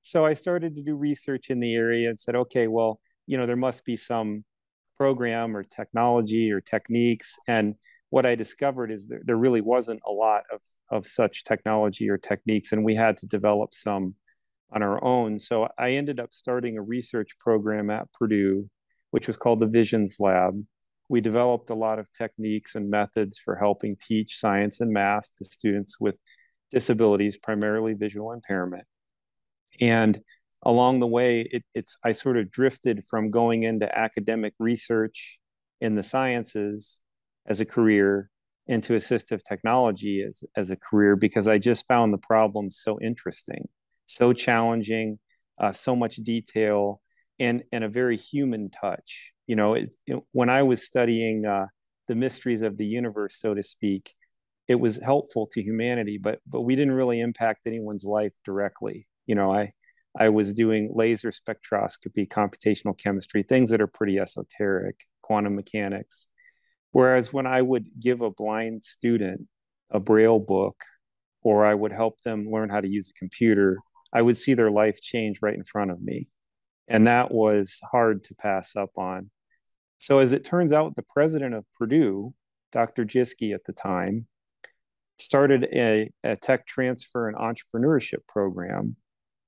so 0.02 0.26
I 0.26 0.34
started 0.34 0.76
to 0.76 0.82
do 0.82 0.96
research 0.96 1.50
in 1.50 1.60
the 1.60 1.76
area 1.76 2.10
and 2.10 2.20
said, 2.20 2.36
okay, 2.36 2.68
well, 2.68 3.00
you 3.28 3.38
know 3.38 3.46
there 3.46 3.56
must 3.56 3.86
be 3.86 3.96
some 3.96 4.44
program 4.98 5.56
or 5.56 5.64
technology 5.64 6.52
or 6.52 6.62
techniques. 6.62 7.38
And 7.48 7.76
what 8.10 8.26
i 8.26 8.36
discovered 8.36 8.92
is 8.92 9.08
there, 9.08 9.22
there 9.26 9.36
really 9.36 9.62
wasn't 9.62 10.00
a 10.08 10.12
lot 10.12 10.44
of 10.52 10.62
of 10.90 11.06
such 11.06 11.44
technology 11.44 12.10
or 12.10 12.18
techniques 12.18 12.72
and 12.72 12.86
we 12.86 12.96
had 12.96 13.18
to 13.18 13.28
develop 13.28 13.74
some 13.74 14.16
on 14.74 14.84
our 14.84 15.04
own. 15.04 15.38
So 15.40 15.68
i 15.78 15.92
ended 15.92 16.20
up 16.20 16.32
starting 16.34 16.78
a 16.78 16.82
research 16.82 17.38
program 17.40 17.90
at 17.90 18.12
purdue 18.14 18.70
which 19.12 19.28
was 19.28 19.38
called 19.38 19.60
the 19.60 19.68
visions 19.68 20.18
lab 20.20 20.64
we 21.10 21.22
developed 21.22 21.70
a 21.70 21.76
lot 21.76 22.00
of 22.00 22.12
techniques 22.12 22.76
and 22.76 22.90
methods 22.90 23.38
for 23.38 23.56
helping 23.56 23.94
teach 24.00 24.38
science 24.38 24.82
and 24.82 24.92
math 24.92 25.34
to 25.36 25.46
students 25.46 26.00
with 26.00 26.20
disabilities 26.72 27.38
primarily 27.38 27.94
visual 27.94 28.32
impairment 28.32 28.86
and 29.80 30.20
along 30.64 31.00
the 31.00 31.08
way, 31.08 31.48
it, 31.52 31.64
it's 31.74 31.98
I 32.04 32.12
sort 32.12 32.38
of 32.38 32.52
drifted 32.52 33.04
from 33.10 33.30
going 33.30 33.64
into 33.64 33.98
academic 33.98 34.54
research 34.60 35.40
in 35.80 35.96
the 35.96 36.04
sciences 36.04 37.02
as 37.48 37.62
a 37.62 37.66
career 37.66 38.30
into 38.68 38.94
assistive 38.94 39.42
technology 39.48 40.24
as, 40.28 40.44
as 40.58 40.72
a 40.72 40.76
career 40.76 41.16
because 41.16 41.48
I 41.48 41.60
just 41.60 41.88
found 41.88 42.12
the 42.12 42.18
problem 42.18 42.72
so 42.72 43.00
interesting, 43.00 43.68
so 44.08 44.34
challenging, 44.34 45.20
uh, 45.62 45.72
so 45.72 45.96
much 45.96 46.16
detail, 46.18 47.02
and 47.40 47.64
and 47.72 47.84
a 47.84 47.90
very 47.90 48.18
human 48.18 48.72
touch. 48.72 49.34
You 49.48 49.56
know, 49.56 49.74
it, 49.76 49.96
it, 50.08 50.22
when 50.32 50.50
I 50.50 50.64
was 50.64 50.86
studying 50.86 51.46
uh, 51.46 51.68
the 52.08 52.16
mysteries 52.16 52.62
of 52.62 52.78
the 52.78 52.86
universe, 52.86 53.38
so 53.40 53.54
to 53.54 53.64
speak, 53.64 54.14
it 54.68 54.76
was 54.76 55.02
helpful 55.02 55.48
to 55.52 55.62
humanity, 55.62 56.18
but 56.18 56.40
but 56.48 56.62
we 56.62 56.76
didn't 56.76 56.94
really 56.96 57.20
impact 57.20 57.68
anyone's 57.68 58.04
life 58.04 58.34
directly. 58.44 59.08
You 59.28 59.36
know, 59.36 59.54
I 59.54 59.74
I 60.18 60.30
was 60.30 60.54
doing 60.54 60.92
laser 60.94 61.32
spectroscopy, 61.32 62.28
computational 62.28 62.98
chemistry, 62.98 63.44
things 63.44 63.70
that 63.70 63.82
are 63.82 63.88
pretty 63.88 64.18
esoteric, 64.18 65.02
quantum 65.22 65.56
mechanics. 65.56 66.30
Whereas 66.92 67.34
when 67.34 67.46
I 67.46 67.62
would 67.62 67.88
give 68.00 68.22
a 68.22 68.32
blind 68.32 68.84
student 68.84 69.48
a 69.92 70.00
braille 70.00 70.40
book 70.40 70.82
or 71.42 71.66
I 71.66 71.74
would 71.74 71.92
help 71.92 72.22
them 72.22 72.50
learn 72.50 72.70
how 72.70 72.82
to 72.82 72.90
use 72.90 73.10
a 73.10 73.20
computer, 73.20 73.78
I 74.14 74.22
would 74.22 74.38
see 74.38 74.54
their 74.54 74.72
life 74.72 75.02
change 75.02 75.40
right 75.42 75.54
in 75.54 75.64
front 75.66 75.92
of 75.92 76.02
me. 76.02 76.30
And 76.88 77.08
that 77.08 77.32
was 77.32 77.82
hard 77.92 78.24
to 78.26 78.36
pass 78.36 78.76
up 78.76 78.92
on. 78.98 79.30
So, 79.98 80.20
as 80.20 80.34
it 80.34 80.44
turns 80.44 80.74
out, 80.74 80.96
the 80.96 81.04
president 81.04 81.56
of 81.56 81.66
Purdue, 81.78 82.34
Dr. 82.72 83.06
Jischke 83.06 83.54
at 83.54 83.66
the 83.66 83.74
time, 83.74 84.28
started 85.18 85.68
a, 85.74 86.12
a 86.24 86.36
tech 86.36 86.66
transfer 86.68 87.28
and 87.28 87.38
entrepreneurship 87.38 88.28
program 88.28 88.98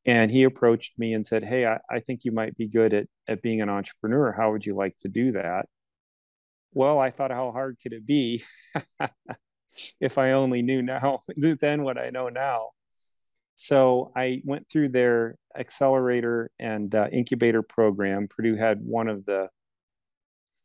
and 0.08 0.32
he 0.32 0.44
approached 0.44 0.98
me 0.98 1.13
and 1.13 1.27
said, 1.27 1.44
Hey, 1.44 1.66
I, 1.66 1.80
I 1.92 2.00
think 2.00 2.24
you 2.24 2.32
might 2.32 2.56
be 2.56 2.68
good 2.68 2.94
at, 2.94 3.08
at 3.27 3.42
being 3.42 3.62
an 3.62 3.70
entrepreneur. 3.70 4.32
How 4.32 4.51
would 4.51 4.66
you 4.66 4.74
like 4.74 4.96
to 5.00 5.10
do 5.10 5.34
that? 5.34 5.66
Well, 6.74 7.00
I 7.00 7.10
thought, 7.10 7.32
how 7.32 7.51
hard 7.51 7.77
could 7.84 7.92
it 7.92 8.06
be 8.06 8.42
if 10.00 10.18
I 10.18 10.32
only 10.32 10.62
knew 10.62 10.82
now 10.82 11.20
then 11.60 11.84
what 11.84 11.98
I 11.98 12.10
know 12.10 12.30
now? 12.30 12.70
So 13.56 14.12
I 14.16 14.42
went 14.46 14.70
through 14.70 14.89
their 14.89 15.36
accelerator 15.58 16.51
and 16.60 16.94
uh, 16.94 17.08
incubator 17.12 17.63
program. 17.63 18.27
Purdue 18.30 18.56
had 18.56 18.80
one 18.82 19.10
of 19.10 19.25
the 19.25 19.50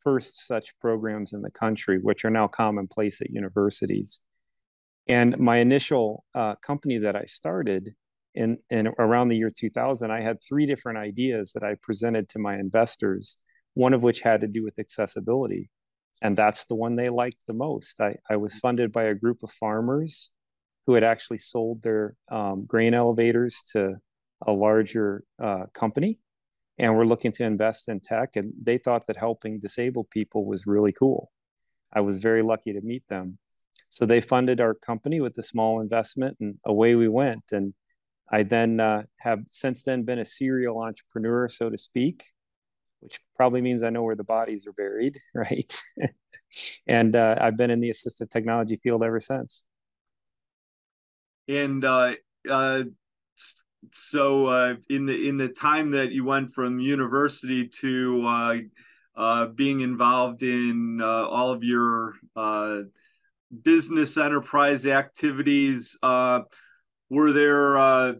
first 0.03 0.45
such 0.47 0.77
programs 0.79 1.33
in 1.33 1.41
the 1.41 1.51
country, 1.51 1.99
which 2.01 2.25
are 2.25 2.29
now 2.29 2.47
commonplace 2.47 3.21
at 3.21 3.29
universities. 3.29 4.21
And 5.07 5.37
my 5.37 5.57
initial 5.57 6.23
uh, 6.33 6.55
company 6.55 6.97
that 6.99 7.15
I 7.15 7.25
started 7.25 7.95
in, 8.35 8.57
in 8.69 8.87
around 8.99 9.29
the 9.29 9.37
year 9.37 9.49
2000, 9.49 10.11
I 10.11 10.21
had 10.21 10.41
three 10.41 10.65
different 10.65 10.97
ideas 10.97 11.51
that 11.53 11.63
I 11.63 11.75
presented 11.81 12.29
to 12.29 12.39
my 12.39 12.55
investors, 12.55 13.37
one 13.73 13.93
of 13.93 14.03
which 14.03 14.21
had 14.21 14.41
to 14.41 14.47
do 14.47 14.63
with 14.63 14.79
accessibility. 14.79 15.69
And 16.21 16.37
that's 16.37 16.65
the 16.65 16.75
one 16.75 16.95
they 16.95 17.09
liked 17.09 17.45
the 17.47 17.53
most. 17.53 17.99
I, 17.99 18.15
I 18.29 18.37
was 18.37 18.55
funded 18.55 18.91
by 18.91 19.03
a 19.03 19.15
group 19.15 19.43
of 19.43 19.51
farmers 19.51 20.31
who 20.87 20.93
had 20.93 21.03
actually 21.03 21.37
sold 21.37 21.81
their 21.83 22.15
um, 22.31 22.61
grain 22.61 22.93
elevators 22.93 23.63
to 23.73 23.97
a 24.45 24.53
larger 24.53 25.23
uh, 25.41 25.65
company 25.73 26.19
and 26.77 26.95
were 26.95 27.05
looking 27.05 27.31
to 27.33 27.43
invest 27.43 27.89
in 27.89 27.99
tech. 27.99 28.35
And 28.35 28.53
they 28.61 28.77
thought 28.77 29.07
that 29.07 29.17
helping 29.17 29.59
disabled 29.59 30.09
people 30.09 30.45
was 30.45 30.67
really 30.67 30.91
cool. 30.91 31.31
I 31.93 32.01
was 32.01 32.17
very 32.17 32.41
lucky 32.41 32.73
to 32.73 32.81
meet 32.81 33.07
them. 33.07 33.37
So 33.89 34.05
they 34.05 34.21
funded 34.21 34.59
our 34.59 34.73
company 34.73 35.21
with 35.21 35.37
a 35.37 35.43
small 35.43 35.79
investment, 35.79 36.37
and 36.39 36.55
away 36.65 36.95
we 36.95 37.07
went. 37.07 37.51
And 37.51 37.75
I 38.31 38.41
then 38.41 38.79
uh, 38.79 39.03
have 39.17 39.41
since 39.45 39.83
then 39.83 40.01
been 40.03 40.17
a 40.17 40.25
serial 40.25 40.81
entrepreneur, 40.81 41.47
so 41.47 41.69
to 41.69 41.77
speak, 41.77 42.23
which 43.01 43.19
probably 43.35 43.61
means 43.61 43.83
I 43.83 43.91
know 43.91 44.01
where 44.01 44.15
the 44.15 44.23
bodies 44.23 44.65
are 44.65 44.73
buried, 44.73 45.17
right? 45.35 45.79
and 46.87 47.15
uh, 47.15 47.37
I've 47.39 47.55
been 47.55 47.69
in 47.69 47.81
the 47.81 47.91
assistive 47.91 48.29
technology 48.29 48.77
field 48.77 49.03
ever 49.03 49.19
since. 49.19 49.63
And 51.47 51.85
uh, 51.85 52.13
uh 52.49 52.83
so, 53.91 54.47
uh, 54.47 54.75
in 54.89 55.05
the 55.05 55.27
in 55.27 55.37
the 55.37 55.49
time 55.49 55.91
that 55.91 56.11
you 56.11 56.23
went 56.23 56.53
from 56.53 56.79
university 56.79 57.67
to 57.67 58.23
uh, 58.25 58.55
uh, 59.15 59.45
being 59.47 59.81
involved 59.81 60.43
in 60.43 60.99
uh, 61.01 61.05
all 61.05 61.51
of 61.51 61.63
your 61.63 62.13
uh, 62.35 62.79
business 63.63 64.17
enterprise 64.17 64.85
activities, 64.85 65.97
uh, 66.01 66.41
were 67.09 67.33
there 67.33 68.15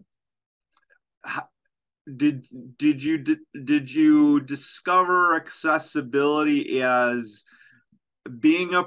did 2.16 2.46
did 2.76 3.02
you 3.02 3.24
did 3.64 3.90
you 3.90 4.40
discover 4.40 5.36
accessibility 5.36 6.82
as 6.82 7.44
being 8.38 8.74
a 8.74 8.84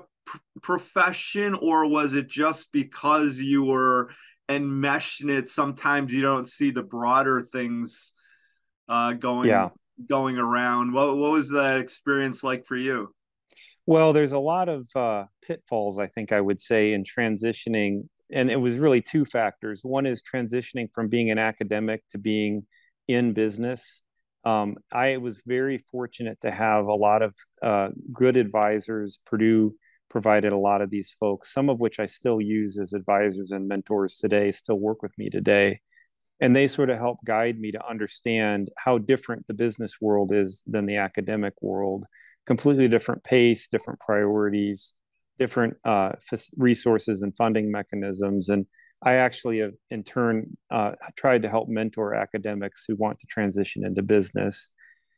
profession 0.61 1.55
or 1.55 1.89
was 1.89 2.13
it 2.13 2.27
just 2.27 2.71
because 2.71 3.39
you 3.39 3.63
were 3.63 4.09
enmeshing 4.49 5.29
it 5.29 5.49
sometimes 5.49 6.11
you 6.11 6.21
don't 6.21 6.47
see 6.47 6.71
the 6.71 6.83
broader 6.83 7.47
things 7.51 8.13
uh, 8.89 9.13
going 9.13 9.49
yeah. 9.49 9.69
going 10.09 10.37
around. 10.37 10.93
What 10.93 11.17
what 11.17 11.31
was 11.31 11.49
that 11.51 11.79
experience 11.79 12.43
like 12.43 12.65
for 12.65 12.77
you? 12.77 13.13
Well, 13.85 14.11
there's 14.11 14.33
a 14.33 14.39
lot 14.39 14.67
of 14.67 14.87
uh, 14.95 15.25
pitfalls, 15.45 15.97
I 15.97 16.07
think 16.07 16.31
I 16.31 16.41
would 16.41 16.59
say, 16.59 16.93
in 16.93 17.03
transitioning. 17.03 18.09
And 18.33 18.49
it 18.49 18.59
was 18.59 18.77
really 18.77 19.01
two 19.01 19.23
factors. 19.23 19.81
One 19.83 20.05
is 20.05 20.21
transitioning 20.21 20.89
from 20.93 21.07
being 21.07 21.31
an 21.31 21.37
academic 21.37 22.03
to 22.09 22.17
being 22.17 22.65
in 23.07 23.31
business. 23.31 24.03
Um, 24.43 24.75
I 24.91 25.17
was 25.17 25.43
very 25.45 25.77
fortunate 25.77 26.41
to 26.41 26.51
have 26.51 26.85
a 26.85 26.93
lot 26.93 27.21
of 27.21 27.35
uh, 27.63 27.89
good 28.11 28.35
advisors. 28.35 29.19
Purdue 29.25 29.75
provided 30.09 30.53
a 30.53 30.57
lot 30.57 30.81
of 30.81 30.89
these 30.89 31.11
folks, 31.11 31.53
some 31.53 31.69
of 31.69 31.79
which 31.79 31.99
I 31.99 32.05
still 32.05 32.39
use 32.39 32.77
as 32.77 32.93
advisors 32.93 33.51
and 33.51 33.67
mentors 33.67 34.15
today, 34.15 34.51
still 34.51 34.79
work 34.79 35.01
with 35.01 35.17
me 35.17 35.29
today. 35.29 35.79
And 36.39 36.55
they 36.55 36.67
sort 36.67 36.89
of 36.89 36.97
help 36.97 37.17
guide 37.25 37.59
me 37.59 37.71
to 37.71 37.87
understand 37.87 38.69
how 38.77 38.99
different 38.99 39.47
the 39.47 39.53
business 39.53 39.97
world 39.99 40.31
is 40.31 40.63
than 40.67 40.85
the 40.85 40.97
academic 40.97 41.53
world 41.61 42.05
completely 42.47 42.87
different 42.87 43.23
pace, 43.23 43.67
different 43.67 43.99
priorities, 43.99 44.95
different 45.37 45.75
uh, 45.85 46.13
resources 46.55 47.21
and 47.21 47.35
funding 47.37 47.69
mechanisms. 47.69 48.49
And 48.49 48.65
I 49.03 49.15
actually 49.15 49.59
have, 49.59 49.73
in 49.91 50.03
turn, 50.03 50.57
uh, 50.71 50.93
tried 51.15 51.43
to 51.43 51.49
help 51.49 51.69
mentor 51.69 52.15
academics 52.15 52.85
who 52.87 52.95
want 52.95 53.19
to 53.19 53.27
transition 53.27 53.85
into 53.85 54.01
business. 54.01 54.73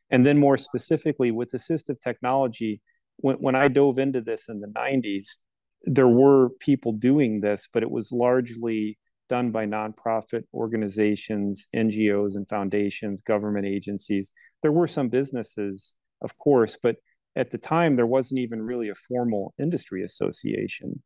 And 0.10 0.26
then, 0.26 0.38
more 0.38 0.58
specifically, 0.58 1.32
with 1.32 1.52
assistive 1.52 2.00
technology, 2.00 2.82
when, 3.22 3.38
when 3.38 3.56
I 3.56 3.68
dove 3.68 4.00
into 4.00 4.22
this 4.22 4.50
in 4.50 4.60
the 4.60 4.68
90s, 4.68 5.38
there 5.84 6.08
were 6.08 6.50
people 6.60 6.92
doing 6.92 7.40
this, 7.40 7.70
but 7.72 7.84
it 7.84 7.92
was 7.92 8.12
largely 8.12 8.98
done 9.30 9.52
by 9.52 9.66
nonprofit 9.66 10.44
organizations, 10.54 11.68
NGOs, 11.76 12.36
and 12.36 12.50
foundations, 12.50 13.22
government 13.22 13.66
agencies. 13.66 14.32
There 14.62 14.72
were 14.72 14.88
some 14.88 15.08
businesses, 15.08 15.96
of 16.22 16.38
course, 16.38 16.78
but 16.82 16.98
at 17.36 17.52
the 17.52 17.58
time 17.58 17.96
there 17.96 18.08
wasn't 18.08 18.40
even 18.40 18.62
really 18.62 18.90
a 18.90 18.96
formal 18.96 19.54
industry 19.60 20.04
association. 20.04 21.02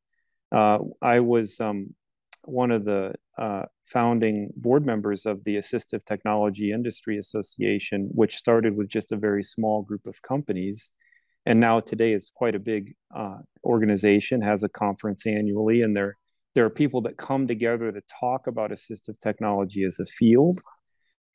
Uh, 0.51 0.79
I 1.01 1.20
was 1.20 1.60
um, 1.60 1.93
one 2.46 2.72
of 2.72 2.86
the 2.86 3.13
uh, 3.38 3.63
founding 3.86 4.50
board 4.55 4.86
members 4.86 5.25
of 5.25 5.43
the 5.43 5.58
Assistive 5.58 6.03
Technology 6.05 6.72
Industry 6.72 7.17
Association, 7.17 8.10
which 8.13 8.36
started 8.36 8.75
with 8.75 8.88
just 8.88 9.12
a 9.12 9.17
very 9.17 9.43
small 9.43 9.82
group 9.82 10.05
of 10.05 10.22
companies. 10.22 10.91
And 11.45 11.59
now 11.59 11.79
today 11.79 12.13
is 12.13 12.31
quite 12.33 12.55
a 12.55 12.59
big 12.59 12.95
uh, 13.15 13.39
organization, 13.63 14.41
has 14.41 14.63
a 14.63 14.69
conference 14.69 15.25
annually, 15.25 15.81
and 15.81 15.95
there, 15.95 16.17
there 16.55 16.65
are 16.65 16.69
people 16.69 17.01
that 17.01 17.17
come 17.17 17.47
together 17.47 17.91
to 17.91 18.01
talk 18.19 18.47
about 18.47 18.71
assistive 18.71 19.19
technology 19.19 19.83
as 19.83 20.00
a 20.00 20.05
field. 20.05 20.59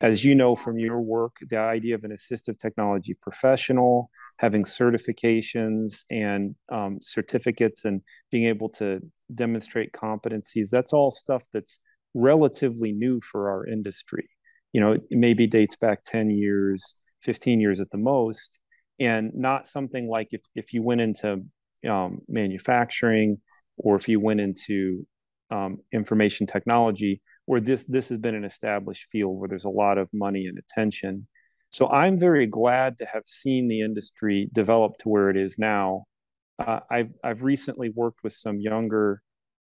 As 0.01 0.25
you 0.25 0.35
know 0.35 0.55
from 0.55 0.79
your 0.79 1.01
work, 1.01 1.37
the 1.49 1.59
idea 1.59 1.95
of 1.95 2.05
an 2.05 2.13
assistive 2.13 2.57
technology 2.57 3.15
professional, 3.21 4.11
having 4.39 4.63
certifications 4.63 6.05
and 6.11 6.55
um, 6.71 6.99
certificates 7.01 7.85
and 7.85 8.03
being 8.31 8.45
able 8.45 8.69
to 8.69 9.01
demonstrate 9.35 9.93
competencies 9.93 10.71
that's 10.71 10.93
all 10.93 11.11
stuff 11.11 11.45
that's 11.53 11.81
relatively 12.15 12.93
new 12.93 13.21
for 13.21 13.51
our 13.51 13.67
industry 13.67 14.29
you 14.73 14.81
know 14.81 14.93
it 14.93 15.03
maybe 15.11 15.47
dates 15.47 15.77
back 15.77 16.03
10 16.05 16.31
years 16.31 16.95
15 17.23 17.61
years 17.61 17.81
at 17.81 17.91
the 17.91 17.99
most 17.99 18.61
and 19.01 19.33
not 19.35 19.67
something 19.67 20.09
like 20.09 20.29
if, 20.33 20.43
if 20.55 20.73
you 20.73 20.83
went 20.83 21.01
into 21.01 21.45
um, 21.89 22.21
manufacturing 22.29 23.39
or 23.77 23.97
if 23.97 24.09
you 24.09 24.21
went 24.21 24.41
into 24.41 25.07
um, 25.51 25.79
information 25.93 26.47
technology 26.47 27.23
where 27.47 27.61
this 27.61 27.85
this 27.85 28.09
has 28.11 28.19
been 28.19 28.35
an 28.35 28.45
established 28.45 29.11
field 29.11 29.39
where 29.39 29.49
there's 29.49 29.65
a 29.65 29.71
lot 29.71 29.97
of 29.97 30.09
money 30.13 30.47
and 30.47 30.59
attention 30.59 31.27
so 31.71 31.89
I'm 31.91 32.19
very 32.19 32.47
glad 32.47 32.99
to 32.99 33.07
have 33.07 33.27
seen 33.27 33.69
the 33.69 33.83
industry 33.83 34.49
develop 34.53 34.97
to 34.99 35.09
where 35.09 35.29
it 35.29 35.37
is 35.37 35.59
now. 35.59 36.05
Uh, 36.59 36.81
I've 36.91 37.11
I've 37.23 37.43
recently 37.43 37.91
worked 37.91 38.21
with 38.25 38.33
some 38.33 38.59
younger 38.59 39.23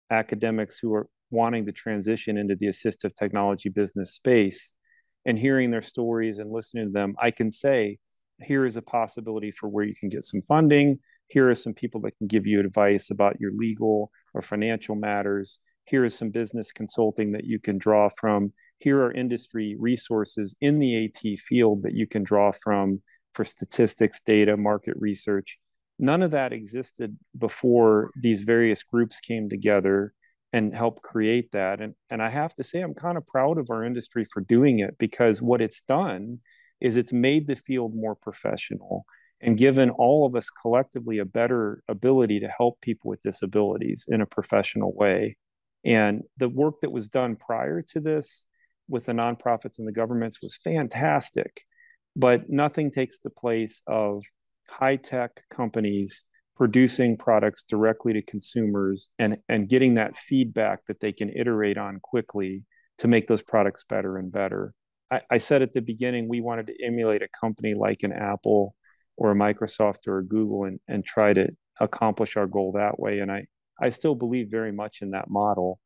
academics 0.10 0.80
who 0.80 0.94
are 0.94 1.08
wanting 1.32 1.66
to 1.66 1.72
transition 1.72 2.38
into 2.38 2.56
the 2.56 2.68
assistive 2.68 3.16
technology 3.16 3.70
business 3.70 4.14
space, 4.14 4.74
and 5.26 5.40
hearing 5.40 5.72
their 5.72 5.82
stories 5.82 6.40
and 6.40 6.52
listening 6.52 6.88
to 6.88 6.92
them, 6.92 7.16
I 7.20 7.32
can 7.32 7.50
say, 7.50 8.00
here 8.42 8.66
is 8.66 8.78
a 8.78 8.82
possibility 8.82 9.52
for 9.52 9.70
where 9.70 9.86
you 9.86 9.96
can 9.96 10.10
get 10.10 10.24
some 10.24 10.42
funding. 10.42 11.00
Here 11.28 11.50
are 11.50 11.56
some 11.56 11.74
people 11.74 12.02
that 12.02 12.18
can 12.18 12.28
give 12.28 12.48
you 12.48 12.60
advice 12.60 13.10
about 13.10 13.40
your 13.40 13.52
legal 13.56 14.12
or 14.34 14.42
financial 14.42 14.96
matters. 14.96 15.60
Here 15.86 16.06
is 16.06 16.18
some 16.18 16.30
business 16.30 16.72
consulting 16.72 17.32
that 17.34 17.46
you 17.46 17.60
can 17.60 17.78
draw 17.78 18.10
from 18.10 18.54
here 18.84 19.02
are 19.02 19.14
industry 19.14 19.78
resources 19.80 20.58
in 20.60 20.80
the 20.80 21.06
AT 21.06 21.40
field 21.40 21.84
that 21.84 21.94
you 21.94 22.06
can 22.06 22.24
draw 22.24 22.52
from 22.52 23.02
for 23.34 23.46
statistics, 23.46 24.20
data, 24.20 24.58
market 24.58 24.96
research. 25.00 25.58
None 26.00 26.22
of 26.22 26.32
that 26.32 26.52
existed 26.52 27.18
before 27.38 28.12
these 28.22 28.42
various 28.42 28.84
groups 28.84 29.22
came 29.22 29.48
together 29.48 30.14
and 30.52 30.76
helped 30.76 31.02
create 31.02 31.52
that. 31.54 31.80
And, 31.80 31.96
and 32.10 32.22
I 32.22 32.30
have 32.30 32.54
to 32.56 32.64
say, 32.64 32.82
I'm 32.82 32.94
kind 32.94 33.18
of 33.18 33.26
proud 33.26 33.58
of 33.58 33.70
our 33.72 33.86
industry 33.86 34.26
for 34.26 34.42
doing 34.42 34.80
it 34.80 34.98
because 34.98 35.42
what 35.42 35.62
it's 35.62 35.80
done 35.80 36.40
is 36.84 36.98
it's 36.98 37.14
made 37.14 37.48
the 37.48 37.56
field 37.56 37.96
more 37.96 38.14
professional 38.14 39.06
and 39.42 39.58
given 39.58 39.90
all 39.90 40.26
of 40.26 40.36
us 40.36 40.50
collectively 40.50 41.18
a 41.18 41.26
better 41.26 41.82
ability 41.88 42.40
to 42.42 42.48
help 42.48 42.80
people 42.82 43.10
with 43.10 43.22
disabilities 43.22 44.08
in 44.10 44.22
a 44.22 44.26
professional 44.26 44.94
way. 44.94 45.38
And 45.84 46.22
the 46.38 46.50
work 46.50 46.76
that 46.82 46.92
was 46.92 47.08
done 47.08 47.36
prior 47.36 47.82
to 47.82 48.00
this 48.00 48.46
with 48.88 49.06
the 49.06 49.14
nonprofits 49.14 49.80
and 49.80 49.88
the 49.88 49.94
governments 49.94 50.42
was 50.42 50.60
fantastic, 50.64 51.62
but 52.16 52.50
nothing 52.50 52.92
takes 52.92 53.20
the 53.20 53.30
place 53.30 53.82
of 53.88 54.24
high 54.70 54.98
tech 54.98 55.42
companies 55.50 56.26
producing 56.56 57.18
products 57.18 57.64
directly 57.64 58.14
to 58.14 58.22
consumers 58.22 59.10
and, 59.20 59.38
and 59.50 59.68
getting 59.68 59.96
that 59.96 60.16
feedback 60.16 60.86
that 60.86 61.00
they 61.00 61.12
can 61.12 61.30
iterate 61.30 61.78
on 61.78 62.00
quickly 62.02 62.64
to 62.98 63.08
make 63.08 63.28
those 63.28 63.44
products 63.44 63.84
better 63.84 64.18
and 64.18 64.32
better. 64.32 64.74
I, 65.14 65.22
I 65.30 65.38
said 65.38 65.62
at 65.62 65.74
the 65.74 65.82
beginning, 65.82 66.28
we 66.28 66.42
wanted 66.42 66.68
to 66.68 66.76
emulate 66.84 67.22
a 67.22 67.28
company 67.40 67.74
like 67.74 68.04
an 68.04 68.14
Apple 68.14 68.76
or 69.18 69.32
a 69.32 69.36
Microsoft 69.36 70.08
or 70.08 70.20
a 70.20 70.26
Google 70.26 70.64
and, 70.66 70.80
and 70.88 71.06
try 71.06 71.34
to 71.34 71.50
accomplish 71.80 72.36
our 72.38 72.48
goal 72.48 72.74
that 72.74 73.00
way. 73.00 73.20
And 73.20 73.32
I, 73.32 73.46
I 73.80 73.90
still 73.90 74.16
believe 74.16 74.50
very 74.50 74.72
much 74.72 75.02
in 75.02 75.12
that 75.12 75.30
model 75.30 75.80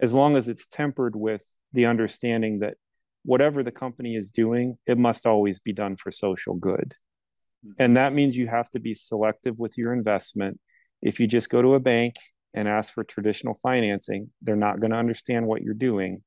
as 0.00 0.14
long 0.14 0.36
as 0.36 0.48
it's 0.48 0.66
tempered 0.66 1.14
with 1.14 1.44
the 1.72 1.86
understanding 1.86 2.60
that 2.60 2.74
whatever 3.24 3.62
the 3.62 3.72
company 3.72 4.16
is 4.16 4.30
doing, 4.30 4.78
it 4.86 4.96
must 4.96 5.26
always 5.26 5.60
be 5.60 5.72
done 5.72 5.96
for 5.96 6.10
social 6.10 6.54
good. 6.54 6.94
Mm-hmm. 7.64 7.82
And 7.82 7.96
that 7.96 8.14
means 8.14 8.36
you 8.36 8.46
have 8.46 8.70
to 8.70 8.80
be 8.80 8.94
selective 8.94 9.58
with 9.58 9.76
your 9.76 9.92
investment. 9.92 10.58
If 11.02 11.20
you 11.20 11.26
just 11.26 11.50
go 11.50 11.60
to 11.60 11.74
a 11.74 11.80
bank 11.80 12.14
and 12.54 12.66
ask 12.66 12.94
for 12.94 13.04
traditional 13.04 13.54
financing, 13.54 14.30
they're 14.40 14.56
not 14.56 14.80
going 14.80 14.90
to 14.92 14.96
understand 14.96 15.46
what 15.46 15.62
you're 15.62 15.74
doing. 15.74 16.22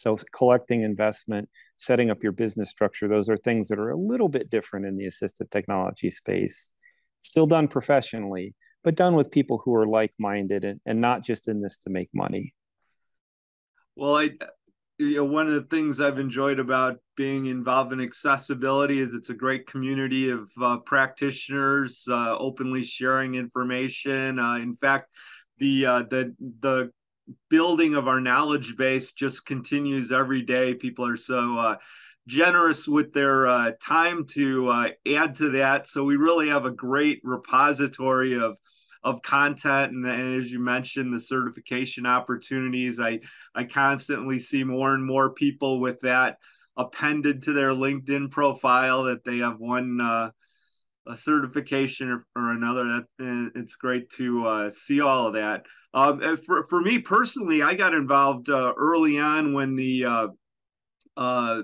So, 0.00 0.16
collecting 0.32 0.82
investment, 0.82 1.48
setting 1.76 2.10
up 2.10 2.22
your 2.22 2.32
business 2.32 2.70
structure, 2.70 3.08
those 3.08 3.28
are 3.28 3.36
things 3.36 3.68
that 3.68 3.78
are 3.78 3.90
a 3.90 3.98
little 3.98 4.28
bit 4.28 4.50
different 4.50 4.86
in 4.86 4.96
the 4.96 5.06
assistive 5.06 5.50
technology 5.50 6.10
space. 6.10 6.70
Still 7.22 7.46
done 7.46 7.68
professionally, 7.68 8.54
but 8.84 8.94
done 8.94 9.14
with 9.14 9.30
people 9.30 9.60
who 9.64 9.74
are 9.74 9.86
like 9.86 10.12
minded 10.18 10.64
and, 10.64 10.80
and 10.86 11.00
not 11.00 11.24
just 11.24 11.48
in 11.48 11.60
this 11.60 11.76
to 11.78 11.90
make 11.90 12.08
money. 12.14 12.54
Well, 13.96 14.16
I 14.16 14.30
you 14.98 15.16
know 15.16 15.24
one 15.24 15.46
of 15.46 15.54
the 15.54 15.68
things 15.68 16.00
I've 16.00 16.18
enjoyed 16.18 16.58
about 16.58 16.98
being 17.16 17.46
involved 17.46 17.92
in 17.92 18.00
accessibility 18.00 19.00
is 19.00 19.14
it's 19.14 19.30
a 19.30 19.34
great 19.34 19.66
community 19.66 20.30
of 20.30 20.50
uh, 20.60 20.78
practitioners 20.78 22.04
uh, 22.08 22.36
openly 22.36 22.82
sharing 22.82 23.36
information. 23.36 24.38
Uh, 24.38 24.56
in 24.56 24.76
fact, 24.76 25.08
the 25.58 25.86
uh, 25.86 26.02
the 26.10 26.34
the 26.60 26.90
building 27.50 27.94
of 27.94 28.08
our 28.08 28.20
knowledge 28.20 28.76
base 28.76 29.12
just 29.12 29.46
continues 29.46 30.12
every 30.12 30.42
day. 30.42 30.74
People 30.74 31.06
are 31.06 31.16
so 31.16 31.58
uh, 31.58 31.76
generous 32.26 32.86
with 32.86 33.12
their 33.12 33.46
uh, 33.46 33.72
time 33.80 34.26
to 34.26 34.92
add 35.06 35.34
to 35.36 35.50
that. 35.50 35.86
So 35.88 36.04
we 36.04 36.16
really 36.16 36.48
have 36.48 36.64
a 36.64 36.70
great 36.70 37.20
repository 37.24 38.38
of 38.38 38.56
of 39.02 39.22
content 39.22 39.92
and, 39.92 40.06
and, 40.06 40.42
as 40.42 40.50
you 40.50 40.58
mentioned 40.58 41.12
the 41.12 41.20
certification 41.20 42.06
opportunities 42.06 42.98
i 42.98 43.18
i 43.54 43.64
constantly 43.64 44.38
see 44.38 44.64
more 44.64 44.94
and 44.94 45.04
more 45.04 45.30
people 45.30 45.80
with 45.80 46.00
that 46.00 46.38
appended 46.76 47.42
to 47.42 47.52
their 47.52 47.70
linkedin 47.70 48.30
profile 48.30 49.04
that 49.04 49.24
they 49.24 49.38
have 49.38 49.58
one 49.58 50.00
uh, 50.00 50.30
a 51.08 51.16
certification 51.16 52.10
or, 52.10 52.26
or, 52.36 52.52
another 52.52 52.84
that 52.84 53.50
it's 53.54 53.74
great 53.74 54.10
to 54.10 54.46
uh, 54.46 54.70
see 54.70 55.00
all 55.00 55.26
of 55.26 55.34
that 55.34 55.64
um, 55.94 56.36
for, 56.38 56.66
for 56.68 56.80
me 56.80 56.98
personally 56.98 57.62
i 57.62 57.74
got 57.74 57.94
involved 57.94 58.48
uh, 58.48 58.72
early 58.76 59.18
on 59.18 59.54
when 59.54 59.74
the 59.74 60.04
uh, 60.04 60.26
uh, 61.16 61.62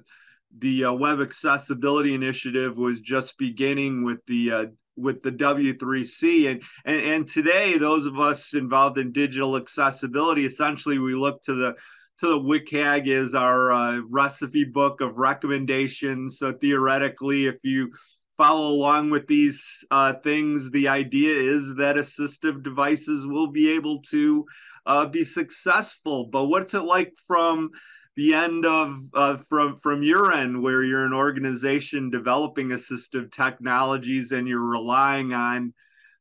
the 0.59 0.85
uh, 0.85 0.92
web 0.92 1.20
accessibility 1.20 2.14
initiative 2.14 2.76
was 2.76 3.00
just 3.00 3.38
beginning 3.38 4.04
with 4.04 4.24
the 4.26 4.70
with 4.96 5.22
the 5.22 5.33
W3C. 5.33 6.50
And, 6.50 6.62
and, 6.85 7.00
and 7.00 7.28
today, 7.28 7.78
those 7.78 8.07
of 8.07 8.18
us 8.18 8.54
involved 8.54 8.98
in 8.98 9.12
digital 9.12 9.57
accessibility, 9.57 10.46
essentially, 10.46 10.98
we 10.98 11.14
look 11.14 11.42
to 11.42 11.54
the 11.54 11.74
to 12.20 12.28
the 12.28 12.38
WCAG 12.38 13.09
is 13.09 13.35
our 13.35 13.72
uh, 13.72 14.00
recipe 14.09 14.62
book 14.62 15.00
of 15.00 15.16
recommendations. 15.16 16.38
So 16.38 16.52
theoretically, 16.52 17.46
if 17.46 17.57
you 17.64 17.90
follow 18.37 18.70
along 18.70 19.11
with 19.11 19.27
these 19.27 19.85
uh, 19.90 20.14
things, 20.23 20.70
the 20.70 20.88
idea 20.88 21.38
is 21.38 21.75
that 21.77 21.97
assistive 21.97 22.62
devices 22.62 23.27
will 23.27 23.49
be 23.49 23.73
able 23.73 24.03
to 24.03 24.44
uh, 24.87 25.07
be 25.07 25.25
successful. 25.25 26.27
But 26.27 26.44
what's 26.47 26.75
it 26.75 26.81
like 26.81 27.12
from 27.27 27.70
the 28.16 28.35
end 28.35 28.64
of 28.64 28.97
uh, 29.14 29.37
from 29.37 29.79
from 29.79 30.03
your 30.03 30.33
end, 30.33 30.62
where 30.62 30.83
you're 30.83 31.05
an 31.07 31.12
organization 31.12 32.11
developing 32.11 32.68
assistive 32.68 33.33
technologies 33.33 34.33
and 34.33 34.47
you're 34.47 34.61
relying 34.61 35.33
on 35.33 35.75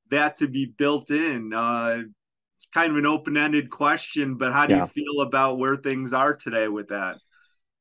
that 0.09 0.37
to 0.37 0.47
be 0.47 0.65
built 0.65 1.11
in? 1.11 1.53
Uh, 1.53 2.03
it's 2.57 2.67
kind 2.73 2.91
of 2.91 2.97
an 2.97 3.05
open-ended 3.05 3.69
question, 3.69 4.35
but 4.35 4.53
how 4.53 4.65
do 4.65 4.73
yeah. 4.73 4.81
you 4.81 4.87
feel 4.87 5.21
about 5.21 5.57
where 5.57 5.75
things 5.75 6.13
are 6.13 6.33
today 6.33 6.67
with 6.67 6.87
that? 6.87 7.17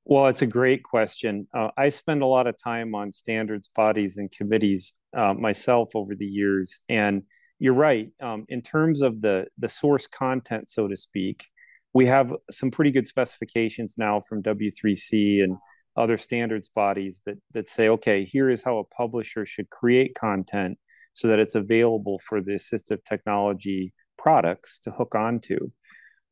Well, 0.05 0.27
it's 0.27 0.43
a 0.43 0.47
great 0.47 0.83
question. 0.83 1.47
Uh, 1.55 1.69
I 1.77 1.89
spend 1.91 2.23
a 2.23 2.27
lot 2.27 2.47
of 2.47 2.57
time 2.63 2.95
on 2.95 3.13
standards 3.13 3.69
bodies 3.69 4.19
and 4.19 4.31
committees 4.31 4.95
uh, 5.17 5.35
myself 5.35 5.91
over 5.95 6.15
the 6.15 6.27
years, 6.27 6.81
and 6.89 7.23
you're 7.59 7.75
right. 7.75 8.11
Um, 8.21 8.45
in 8.49 8.63
terms 8.63 9.01
of 9.01 9.21
the 9.21 9.47
the 9.59 9.69
source 9.69 10.09
content, 10.09 10.69
so 10.69 10.89
to 10.89 10.97
speak, 10.97 11.47
we 11.95 12.07
have 12.07 12.35
some 12.51 12.71
pretty 12.71 12.91
good 12.91 13.07
specifications 13.07 13.97
now 13.97 14.19
from 14.21 14.43
W3C 14.43 15.45
and 15.45 15.57
other 15.97 16.17
standards 16.17 16.69
bodies 16.69 17.23
that 17.27 17.39
that 17.53 17.69
say, 17.69 17.89
okay, 17.91 18.25
here 18.25 18.51
is 18.51 18.65
how 18.65 18.79
a 18.79 18.85
publisher 18.85 19.47
should 19.47 19.71
create 19.71 20.15
content 20.17 20.79
so 21.13 21.29
that 21.29 21.39
it's 21.39 21.55
available 21.55 22.19
for 22.19 22.41
the 22.41 22.53
assistive 22.53 23.05
technology 23.05 23.93
products 24.19 24.81
to 24.81 24.91
hook 24.91 25.15
onto. 25.15 25.71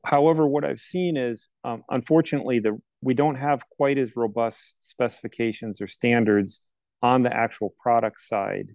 However, 0.04 0.46
what 0.46 0.64
I've 0.64 0.78
seen 0.78 1.16
is, 1.16 1.50
um, 1.64 1.84
unfortunately, 1.90 2.58
the 2.58 2.80
we 3.02 3.14
don't 3.14 3.36
have 3.36 3.68
quite 3.70 3.98
as 3.98 4.16
robust 4.16 4.76
specifications 4.80 5.80
or 5.80 5.86
standards 5.86 6.66
on 7.02 7.22
the 7.22 7.34
actual 7.34 7.74
product 7.82 8.18
side 8.20 8.74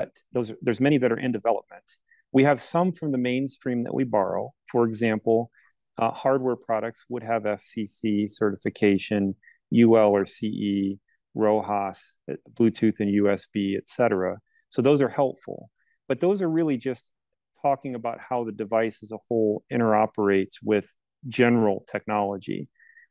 but 0.00 0.18
those 0.32 0.54
there's 0.62 0.80
many 0.80 0.96
that 0.96 1.12
are 1.12 1.18
in 1.18 1.30
development. 1.30 1.84
We 2.32 2.44
have 2.44 2.58
some 2.58 2.92
from 2.92 3.12
the 3.12 3.18
mainstream 3.18 3.82
that 3.82 3.94
we 3.94 4.04
borrow. 4.04 4.54
For 4.66 4.86
example, 4.86 5.50
uh, 5.98 6.12
hardware 6.12 6.56
products 6.56 7.04
would 7.10 7.22
have 7.22 7.42
FCC 7.42 8.30
certification, 8.30 9.34
UL 9.70 10.16
or 10.16 10.24
CE, 10.24 10.96
RoHS, 11.36 12.18
uh, 12.30 12.34
Bluetooth 12.54 13.00
and 13.00 13.12
USB, 13.12 13.76
etc. 13.76 14.38
So 14.70 14.80
those 14.80 15.02
are 15.02 15.08
helpful. 15.10 15.70
But 16.08 16.20
those 16.20 16.40
are 16.40 16.48
really 16.48 16.78
just 16.78 17.12
talking 17.60 17.94
about 17.94 18.20
how 18.20 18.44
the 18.44 18.52
device 18.52 19.02
as 19.02 19.12
a 19.12 19.18
whole 19.28 19.64
interoperates 19.70 20.56
with 20.62 20.96
general 21.28 21.84
technology. 21.90 22.68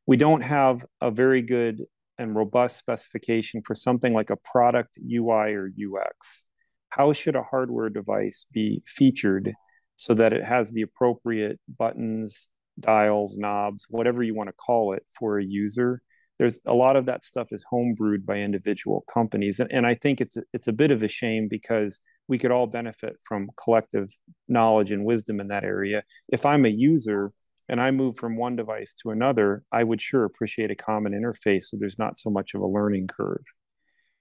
We 0.09 0.17
don't 0.17 0.41
have 0.41 0.83
a 1.01 1.11
very 1.11 1.41
good 1.41 1.83
and 2.17 2.35
robust 2.35 2.77
specification 2.77 3.61
for 3.65 3.75
something 3.75 4.13
like 4.13 4.29
a 4.29 4.37
product 4.37 4.97
UI 5.07 5.53
or 5.53 5.69
UX 5.69 6.47
how 6.89 7.13
should 7.13 7.35
a 7.35 7.43
hardware 7.43 7.89
device 7.89 8.45
be 8.51 8.81
featured 8.85 9.53
so 9.95 10.13
that 10.13 10.33
it 10.33 10.43
has 10.43 10.71
the 10.71 10.81
appropriate 10.81 11.59
buttons, 11.77 12.49
dials, 12.79 13.37
knobs, 13.37 13.85
whatever 13.89 14.23
you 14.23 14.35
want 14.35 14.49
to 14.49 14.53
call 14.53 14.93
it 14.93 15.03
for 15.07 15.37
a 15.37 15.45
user? 15.45 16.01
There's 16.39 16.59
a 16.65 16.73
lot 16.73 16.95
of 16.95 17.05
that 17.05 17.23
stuff 17.23 17.49
is 17.51 17.65
homebrewed 17.71 18.25
by 18.25 18.37
individual 18.37 19.03
companies, 19.13 19.59
and, 19.59 19.71
and 19.71 19.85
I 19.85 19.93
think 19.93 20.21
it's 20.21 20.37
it's 20.53 20.69
a 20.69 20.73
bit 20.73 20.91
of 20.91 21.03
a 21.03 21.07
shame 21.07 21.47
because 21.49 22.01
we 22.29 22.37
could 22.37 22.51
all 22.51 22.67
benefit 22.67 23.17
from 23.23 23.49
collective 23.61 24.09
knowledge 24.47 24.91
and 24.91 25.03
wisdom 25.03 25.41
in 25.41 25.49
that 25.49 25.65
area. 25.65 26.03
If 26.29 26.45
I'm 26.45 26.65
a 26.65 26.69
user 26.69 27.33
and 27.69 27.79
I 27.79 27.91
move 27.91 28.17
from 28.17 28.35
one 28.35 28.55
device 28.55 28.93
to 28.95 29.11
another, 29.11 29.63
I 29.71 29.83
would 29.83 30.01
sure 30.01 30.25
appreciate 30.25 30.71
a 30.71 30.75
common 30.75 31.13
interface 31.13 31.63
so 31.63 31.77
there's 31.77 31.99
not 31.99 32.17
so 32.17 32.29
much 32.29 32.55
of 32.55 32.61
a 32.61 32.67
learning 32.67 33.07
curve. 33.07 33.43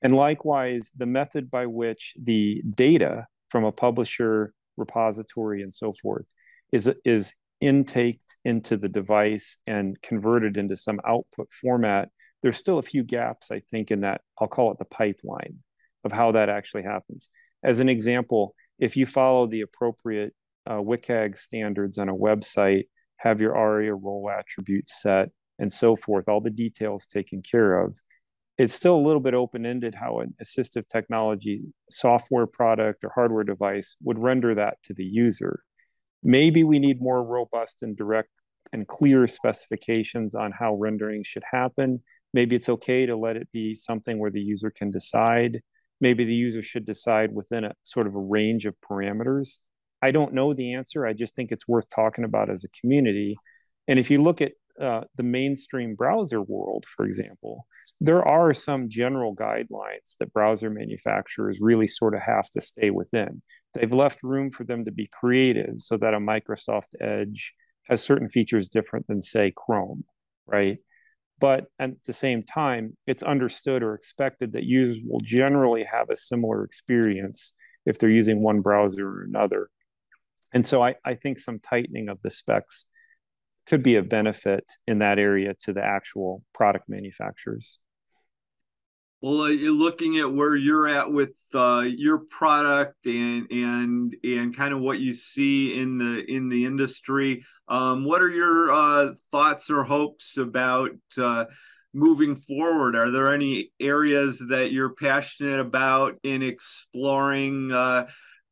And 0.03 0.15
likewise, 0.15 0.93
the 0.97 1.07
method 1.07 1.51
by 1.51 1.67
which 1.67 2.15
the 2.21 2.63
data 2.75 3.27
from 3.49 3.65
a 3.65 3.73
publisher, 3.73 4.53
repository, 4.77 5.63
and 5.63 5.75
so 5.75 5.93
forth 5.93 6.33
is, 6.73 6.93
is 7.05 7.35
intaked 7.61 8.37
into 8.45 8.77
the 8.77 8.89
device 8.89 9.59
and 9.67 10.01
converted 10.03 10.57
into 10.57 10.77
some 10.77 11.01
output 11.07 11.51
format, 11.51 12.11
there's 12.43 12.57
still 12.57 12.79
a 12.79 12.83
few 12.83 13.03
gaps, 13.03 13.51
I 13.51 13.59
think, 13.59 13.91
in 13.91 14.03
that, 14.03 14.21
I'll 14.39 14.47
call 14.47 14.71
it 14.71 14.79
the 14.79 14.85
pipeline 14.85 15.59
of 16.05 16.13
how 16.13 16.33
that 16.33 16.49
actually 16.49 16.85
happens. 16.85 17.31
As 17.65 17.81
an 17.81 17.89
example, 17.89 18.55
if 18.79 18.97
you 18.97 19.07
follow 19.07 19.47
the 19.47 19.63
appropriate 19.63 20.35
uh, 20.67 20.75
WCAG 20.75 21.37
standards 21.37 21.99
on 21.99 22.09
a 22.09 22.15
website, 22.15 22.85
have 23.19 23.41
your 23.41 23.57
ARIA 23.57 23.95
role 23.95 24.31
attributes 24.31 25.01
set, 25.03 25.31
and 25.59 25.73
so 25.73 25.97
forth, 25.97 26.29
all 26.29 26.41
the 26.41 26.51
details 26.51 27.07
taken 27.07 27.43
care 27.43 27.81
of, 27.81 27.99
it's 28.59 28.75
still 28.75 28.97
a 28.97 29.07
little 29.07 29.21
bit 29.21 29.35
open-ended 29.35 29.95
how 29.95 30.19
an 30.19 30.35
assistive 30.43 30.89
technology 30.89 31.63
software 31.89 32.47
product 32.47 33.05
or 33.05 33.13
hardware 33.15 33.45
device 33.45 33.97
would 34.03 34.19
render 34.19 34.55
that 34.55 34.79
to 34.83 34.95
the 34.95 35.05
user. 35.05 35.63
Maybe 36.25 36.65
we 36.65 36.81
need 36.81 37.01
more 37.01 37.23
robust 37.23 37.85
and 37.85 37.97
direct 37.97 38.31
and 38.73 38.87
clear 38.87 39.27
specifications 39.29 40.35
on 40.35 40.53
how 40.53 40.75
rendering 40.75 41.23
should 41.25 41.45
happen. 41.51 42.03
Maybe 42.35 42.57
it's 42.57 42.69
okay 42.69 43.07
to 43.07 43.17
let 43.17 43.37
it 43.37 43.49
be 43.53 43.75
something 43.75 44.19
where 44.19 44.31
the 44.31 44.41
user 44.41 44.71
can 44.71 44.91
decide. 44.91 45.61
Maybe 46.01 46.25
the 46.25 46.35
user 46.35 46.61
should 46.61 46.85
decide 46.85 47.33
within 47.33 47.65
a 47.65 47.75
sort 47.85 48.09
of 48.09 48.15
a 48.15 48.21
range 48.21 48.67
of 48.67 48.75
parameters 48.81 49.59
i 50.03 50.11
don't 50.11 50.35
know 50.35 50.53
the 50.53 50.75
answer 50.75 51.07
i 51.07 51.13
just 51.13 51.35
think 51.37 51.51
it's 51.51 51.69
worth 51.69 51.87
talking 51.95 52.25
about 52.25 52.51
as 52.51 52.65
a 52.65 52.81
community 52.81 53.37
and 53.87 53.99
if 53.99 54.11
you 54.11 54.23
look 54.23 54.41
at 54.41 54.53
uh, 54.81 55.03
the 55.17 55.23
mainstream 55.23 55.95
browser 55.95 56.41
world 56.41 56.85
for 56.87 57.05
example 57.05 57.67
there 58.01 58.27
are 58.27 58.53
some 58.53 58.89
general 58.89 59.35
guidelines 59.35 60.17
that 60.19 60.33
browser 60.33 60.71
manufacturers 60.71 61.59
really 61.61 61.87
sort 61.87 62.15
of 62.15 62.23
have 62.23 62.49
to 62.51 62.61
stay 62.61 62.91
within. 62.91 63.43
They've 63.75 63.93
left 63.93 64.23
room 64.23 64.51
for 64.51 64.65
them 64.65 64.85
to 64.85 64.93
be 64.93 65.09
creative 65.13 65.75
so 65.79 65.97
that 65.97 66.15
a 66.15 66.19
Microsoft 66.19 66.95
Edge 67.01 67.55
has 67.89 68.03
certain 68.03 68.29
features 68.29 68.69
different 68.69 69.07
than, 69.09 69.21
say, 69.21 69.53
Chrome, 69.57 70.05
right? 70.47 70.79
But 71.41 71.67
at 71.79 72.03
the 72.05 72.13
same 72.13 72.43
time, 72.43 72.97
it's 73.07 73.23
understood 73.23 73.83
or 73.83 73.95
expected 73.95 74.53
that 74.53 74.65
users 74.65 75.03
will 75.05 75.21
generally 75.21 75.85
have 75.85 76.11
a 76.11 76.17
similar 76.17 76.65
experience 76.65 77.55
if 77.87 77.99
they're 77.99 78.11
using 78.11 78.43
one 78.43 78.61
browser 78.61 79.09
or 79.09 79.25
another. 79.25 79.71
And 80.53 80.67
so 80.67 80.83
I, 80.83 80.95
I 81.05 81.15
think 81.15 81.39
some 81.39 81.59
tightening 81.59 82.09
of 82.09 82.21
the 82.23 82.31
specs 82.31 82.87
could 83.67 83.83
be 83.83 83.97
a 83.97 84.03
benefit 84.03 84.65
in 84.87 85.01
that 85.01 85.19
area 85.19 85.55
to 85.65 85.73
the 85.73 85.85
actual 85.85 86.43
product 86.55 86.89
manufacturers. 86.89 87.79
Well, 89.21 89.43
uh, 89.43 89.49
you're 89.49 89.73
looking 89.73 90.19
at 90.19 90.33
where 90.33 90.55
you're 90.55 90.87
at 90.87 91.11
with 91.11 91.35
uh, 91.53 91.81
your 91.81 92.19
product 92.31 93.05
and 93.05 93.51
and 93.51 94.15
and 94.23 94.57
kind 94.57 94.73
of 94.73 94.81
what 94.81 95.01
you 95.01 95.13
see 95.13 95.79
in 95.79 95.99
the 95.99 96.25
in 96.33 96.49
the 96.49 96.65
industry. 96.65 97.45
Um, 97.67 98.05
what 98.05 98.23
are 98.23 98.31
your 98.31 98.73
uh, 98.73 99.15
thoughts 99.33 99.71
or 99.71 99.83
hopes 99.83 100.37
about 100.37 100.93
uh, 101.21 101.47
moving 101.93 102.37
forward? 102.37 102.95
Are 102.95 103.11
there 103.11 103.35
any 103.35 103.73
areas 103.81 104.39
that 104.51 104.71
you're 104.71 104.95
passionate 104.95 105.59
about 105.59 106.15
in 106.23 106.45
exploring 106.45 107.73
uh, 107.73 108.07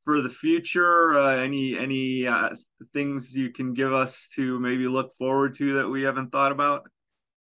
for 0.06 0.22
the 0.22 0.30
future? 0.30 1.18
Uh, 1.18 1.36
any 1.36 1.78
any 1.78 2.26
things 2.94 3.36
you 3.36 3.50
can 3.50 3.74
give 3.74 3.92
us 3.92 4.28
to 4.36 4.58
maybe 4.58 4.88
look 4.88 5.14
forward 5.18 5.54
to 5.56 5.74
that 5.74 5.88
we 5.90 6.02
haven't 6.02 6.32
thought 6.32 6.52
about? 6.52 6.84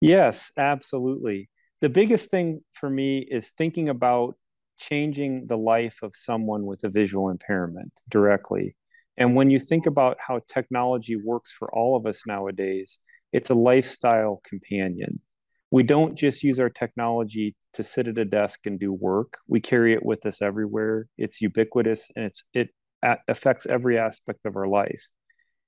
Yes, 0.01 0.51
absolutely 0.57 1.51
the 1.83 1.91
biggest 1.91 2.31
thing 2.31 2.61
for 2.73 2.89
me 2.89 3.19
is 3.19 3.51
thinking 3.51 3.89
about 3.89 4.37
changing 4.79 5.49
the 5.49 5.59
life 5.59 5.99
of 6.03 6.15
someone 6.15 6.65
with 6.65 6.85
a 6.85 6.89
visual 6.89 7.29
impairment 7.29 7.93
directly. 8.09 8.77
And 9.17 9.35
when 9.35 9.51
you 9.51 9.59
think 9.59 9.87
about 9.87 10.17
how 10.21 10.41
technology 10.47 11.17
works 11.17 11.53
for 11.53 11.69
all 11.75 11.97
of 11.97 12.07
us 12.07 12.23
nowadays, 12.25 13.01
it's 13.33 13.51
a 13.51 13.55
lifestyle 13.55 14.41
companion. 14.45 15.21
We 15.73 15.83
don't 15.83 16.17
just 16.17 16.45
use 16.45 16.61
our 16.61 16.71
technology 16.71 17.57
to 17.73 17.83
sit 17.83 18.07
at 18.07 18.19
a 18.19 18.27
desk 18.27 18.67
and 18.67 18.79
do 18.79 18.93
work. 18.93 19.39
We 19.49 19.59
carry 19.59 19.95
it 19.95 20.05
with 20.05 20.27
us 20.27 20.43
everywhere. 20.43 21.07
It's 21.17 21.41
ubiquitous 21.41 22.13
and 22.15 22.27
it's 22.27 22.45
it 22.53 22.69
affects 23.27 23.67
every 23.67 23.99
aspect 23.99 24.45
of 24.45 24.55
our 24.55 24.69
life. 24.69 25.09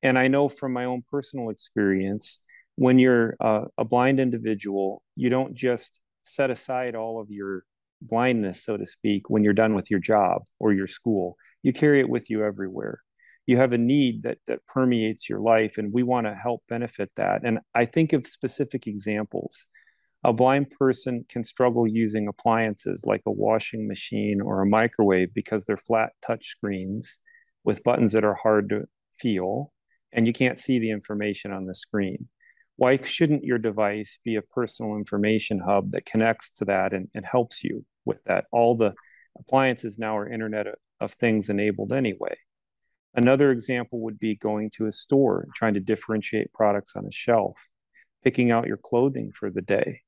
And 0.03 0.19
I 0.19 0.29
know 0.29 0.51
from 0.51 0.75
my 0.75 0.85
own 0.85 1.03
personal 1.11 1.49
experience, 1.49 2.41
when 2.77 2.99
you're 2.99 3.35
a 3.41 3.85
blind 3.85 4.21
individual, 4.21 5.03
you 5.17 5.31
don't 5.31 5.55
just 5.55 6.03
set 6.23 6.51
aside 6.51 6.95
all 6.95 7.21
of 7.21 7.31
your 7.31 7.65
blindness, 8.03 8.63
so 8.63 8.77
to 8.77 8.85
speak, 8.85 9.31
when 9.31 9.43
you're 9.43 9.55
done 9.55 9.75
with 9.75 9.91
your 9.91 10.01
job 10.01 10.43
or 10.61 10.75
your 10.75 10.87
school. 10.87 11.37
You 11.63 11.73
carry 11.73 12.01
it 12.01 12.11
with 12.11 12.29
you 12.29 12.45
everywhere. 12.45 13.01
You 13.47 13.57
have 13.57 13.73
a 13.73 13.79
need 13.79 14.23
that 14.25 14.39
that 14.47 14.67
permeates 14.67 15.31
your 15.31 15.41
life, 15.41 15.79
and 15.79 15.93
we 15.93 16.03
want 16.03 16.27
to 16.27 16.35
help 16.35 16.63
benefit 16.69 17.11
that. 17.17 17.43
And 17.45 17.61
I 17.75 17.87
think 17.87 18.13
of 18.13 18.27
specific 18.27 18.87
examples. 18.87 19.67
A 20.25 20.33
blind 20.33 20.71
person 20.71 21.27
can 21.29 21.45
struggle 21.45 21.87
using 21.87 22.29
appliances 22.29 23.05
like 23.07 23.23
a 23.27 23.31
washing 23.31 23.87
machine 23.87 24.41
or 24.41 24.63
a 24.63 24.67
microwave 24.67 25.35
because 25.35 25.67
they're 25.67 25.77
flat 25.77 26.13
touch 26.27 26.47
screens 26.47 27.21
with 27.63 27.85
buttons 27.85 28.13
that 28.13 28.25
are 28.25 28.35
hard 28.35 28.71
to 28.71 28.85
feel, 29.13 29.73
and 30.13 30.27
you 30.27 30.33
can't 30.33 30.59
see 30.59 30.79
the 30.79 30.91
information 30.91 31.53
on 31.53 31.67
the 31.67 31.75
screen 31.75 32.29
Why 32.77 32.97
shouldn't 32.97 33.45
your 33.45 33.59
device 33.59 34.19
be 34.25 34.37
a 34.37 34.43
personal 34.43 34.97
information 34.97 35.61
hub 35.61 35.91
that 35.91 36.07
connects 36.07 36.51
to 36.53 36.65
that 36.67 36.93
and, 36.93 37.09
and 37.15 37.27
helps 37.27 37.63
you 37.63 37.85
with 38.05 38.23
that? 38.25 38.47
All 38.51 38.77
the 38.77 38.95
appliances 39.39 39.99
now 39.99 40.17
are 40.17 40.29
Internet 40.29 40.69
of 41.01 41.13
Things 41.13 41.51
enabled 41.51 41.93
anyway. 41.93 42.35
Another 43.15 43.53
example 43.53 44.01
would 44.01 44.19
be 44.19 44.37
going 44.37 44.71
to 44.77 44.87
a 44.87 44.91
store, 44.91 45.47
trying 45.55 45.75
to 45.75 45.81
differentiate 45.81 46.53
products 46.53 46.97
on 46.97 47.07
a 47.07 47.13
shelf, 47.13 47.71
picking 48.25 48.51
out 48.51 48.67
your 48.67 48.79
clothing 48.79 49.31
for 49.33 49.51
the 49.51 49.63
day, 49.63 49.85
and 49.85 50.04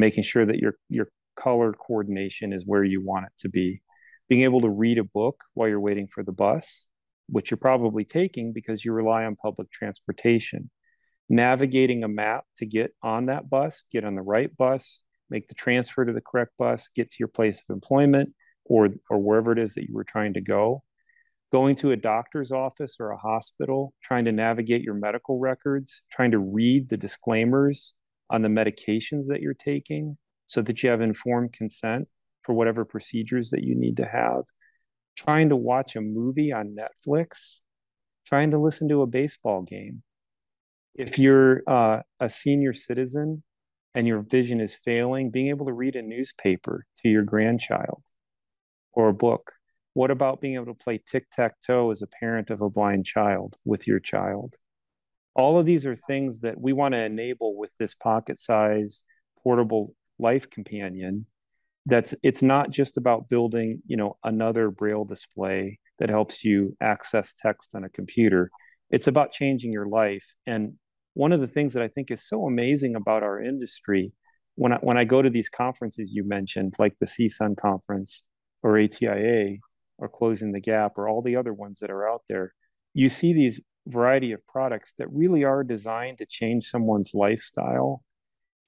making 0.00 0.24
sure 0.24 0.46
that 0.46 0.58
your 0.58 0.74
your 0.88 1.08
color 1.36 1.72
coordination 1.72 2.52
is 2.52 2.66
where 2.66 2.84
you 2.84 3.04
want 3.04 3.26
it 3.26 3.32
to 3.38 3.48
be. 3.48 3.82
Being 4.28 4.42
able 4.42 4.60
to 4.62 4.70
read 4.70 4.98
a 4.98 5.04
book 5.04 5.44
while 5.54 5.68
you're 5.68 5.80
waiting 5.80 6.08
for 6.08 6.22
the 6.22 6.32
bus, 6.32 6.88
which 7.28 7.50
you're 7.50 7.58
probably 7.58 8.04
taking 8.04 8.52
because 8.52 8.84
you 8.84 8.92
rely 8.92 9.24
on 9.24 9.36
public 9.36 9.70
transportation. 9.70 10.70
Navigating 11.28 12.04
a 12.04 12.08
map 12.08 12.44
to 12.56 12.66
get 12.66 12.92
on 13.02 13.26
that 13.26 13.48
bus, 13.48 13.88
get 13.90 14.04
on 14.04 14.14
the 14.14 14.22
right 14.22 14.56
bus, 14.56 15.04
make 15.28 15.48
the 15.48 15.54
transfer 15.54 16.04
to 16.04 16.12
the 16.12 16.20
correct 16.20 16.52
bus, 16.58 16.88
get 16.94 17.10
to 17.10 17.16
your 17.18 17.28
place 17.28 17.62
of 17.68 17.74
employment 17.74 18.32
or 18.64 18.88
or 19.10 19.18
wherever 19.18 19.52
it 19.52 19.58
is 19.58 19.74
that 19.74 19.88
you 19.88 19.94
were 19.94 20.04
trying 20.04 20.34
to 20.34 20.40
go 20.40 20.82
going 21.52 21.74
to 21.76 21.92
a 21.92 21.96
doctor's 21.96 22.52
office 22.52 22.96
or 22.98 23.10
a 23.10 23.16
hospital, 23.16 23.94
trying 24.02 24.24
to 24.24 24.32
navigate 24.32 24.82
your 24.82 24.94
medical 24.94 25.38
records, 25.38 26.02
trying 26.10 26.30
to 26.30 26.38
read 26.38 26.88
the 26.88 26.96
disclaimers 26.96 27.94
on 28.30 28.42
the 28.42 28.48
medications 28.48 29.26
that 29.28 29.40
you're 29.40 29.54
taking 29.54 30.16
so 30.46 30.62
that 30.62 30.82
you 30.82 30.90
have 30.90 31.00
informed 31.00 31.52
consent 31.52 32.08
for 32.42 32.54
whatever 32.54 32.84
procedures 32.84 33.50
that 33.50 33.64
you 33.64 33.74
need 33.74 33.96
to 33.96 34.06
have, 34.06 34.44
trying 35.16 35.48
to 35.48 35.56
watch 35.56 35.96
a 35.96 36.00
movie 36.00 36.52
on 36.52 36.76
Netflix, 36.76 37.62
trying 38.26 38.50
to 38.50 38.58
listen 38.58 38.88
to 38.88 39.02
a 39.02 39.06
baseball 39.06 39.62
game. 39.62 40.02
If 40.94 41.18
you're 41.18 41.62
uh, 41.66 42.00
a 42.20 42.28
senior 42.28 42.72
citizen 42.72 43.42
and 43.94 44.06
your 44.06 44.20
vision 44.20 44.60
is 44.60 44.74
failing, 44.74 45.30
being 45.30 45.48
able 45.48 45.66
to 45.66 45.72
read 45.72 45.96
a 45.96 46.02
newspaper 46.02 46.86
to 46.98 47.08
your 47.08 47.22
grandchild 47.22 48.02
or 48.92 49.08
a 49.08 49.14
book 49.14 49.52
what 49.96 50.10
about 50.10 50.42
being 50.42 50.56
able 50.56 50.66
to 50.66 50.74
play 50.74 50.98
tic 50.98 51.30
tac 51.30 51.54
toe 51.66 51.90
as 51.90 52.02
a 52.02 52.06
parent 52.06 52.50
of 52.50 52.60
a 52.60 52.68
blind 52.68 53.06
child 53.06 53.56
with 53.64 53.86
your 53.86 53.98
child? 53.98 54.56
All 55.36 55.58
of 55.58 55.66
these 55.66 55.86
are 55.86 55.94
things 55.94 56.40
that 56.40 56.60
we 56.60 56.72
want 56.72 56.94
to 56.94 57.04
enable 57.04 57.56
with 57.56 57.76
this 57.78 57.94
pocket 57.94 58.38
size 58.38 59.04
portable 59.42 59.94
life 60.18 60.48
companion. 60.50 61.26
That's 61.84 62.14
it's 62.22 62.42
not 62.42 62.70
just 62.70 62.96
about 62.96 63.28
building, 63.28 63.82
you 63.86 63.96
know, 63.96 64.16
another 64.24 64.70
braille 64.70 65.04
display 65.04 65.78
that 65.98 66.10
helps 66.10 66.44
you 66.44 66.76
access 66.80 67.34
text 67.34 67.74
on 67.74 67.84
a 67.84 67.88
computer. 67.88 68.50
It's 68.90 69.06
about 69.06 69.32
changing 69.32 69.72
your 69.72 69.86
life. 69.86 70.34
And 70.46 70.74
one 71.14 71.32
of 71.32 71.40
the 71.40 71.46
things 71.46 71.74
that 71.74 71.82
I 71.82 71.88
think 71.88 72.10
is 72.10 72.26
so 72.26 72.46
amazing 72.46 72.96
about 72.96 73.22
our 73.22 73.40
industry, 73.40 74.12
when 74.56 74.72
I, 74.72 74.76
when 74.76 74.98
I 74.98 75.04
go 75.04 75.22
to 75.22 75.30
these 75.30 75.48
conferences 75.48 76.14
you 76.14 76.24
mentioned, 76.26 76.74
like 76.78 76.96
the 76.98 77.06
CSUN 77.06 77.56
conference 77.56 78.24
or 78.62 78.78
ATIA, 78.78 79.58
or 79.98 80.08
closing 80.08 80.52
the 80.52 80.60
gap 80.60 80.98
or 80.98 81.08
all 81.08 81.22
the 81.22 81.36
other 81.36 81.54
ones 81.54 81.78
that 81.78 81.90
are 81.90 82.08
out 82.08 82.22
there 82.28 82.52
you 82.96 83.10
see 83.10 83.34
these 83.34 83.60
variety 83.86 84.32
of 84.32 84.46
products 84.46 84.94
that 84.98 85.08
really 85.12 85.44
are 85.44 85.64
designed 85.64 86.18
to 86.18 86.26
change 86.26 86.64
someone's 86.64 87.12
lifestyle. 87.14 88.02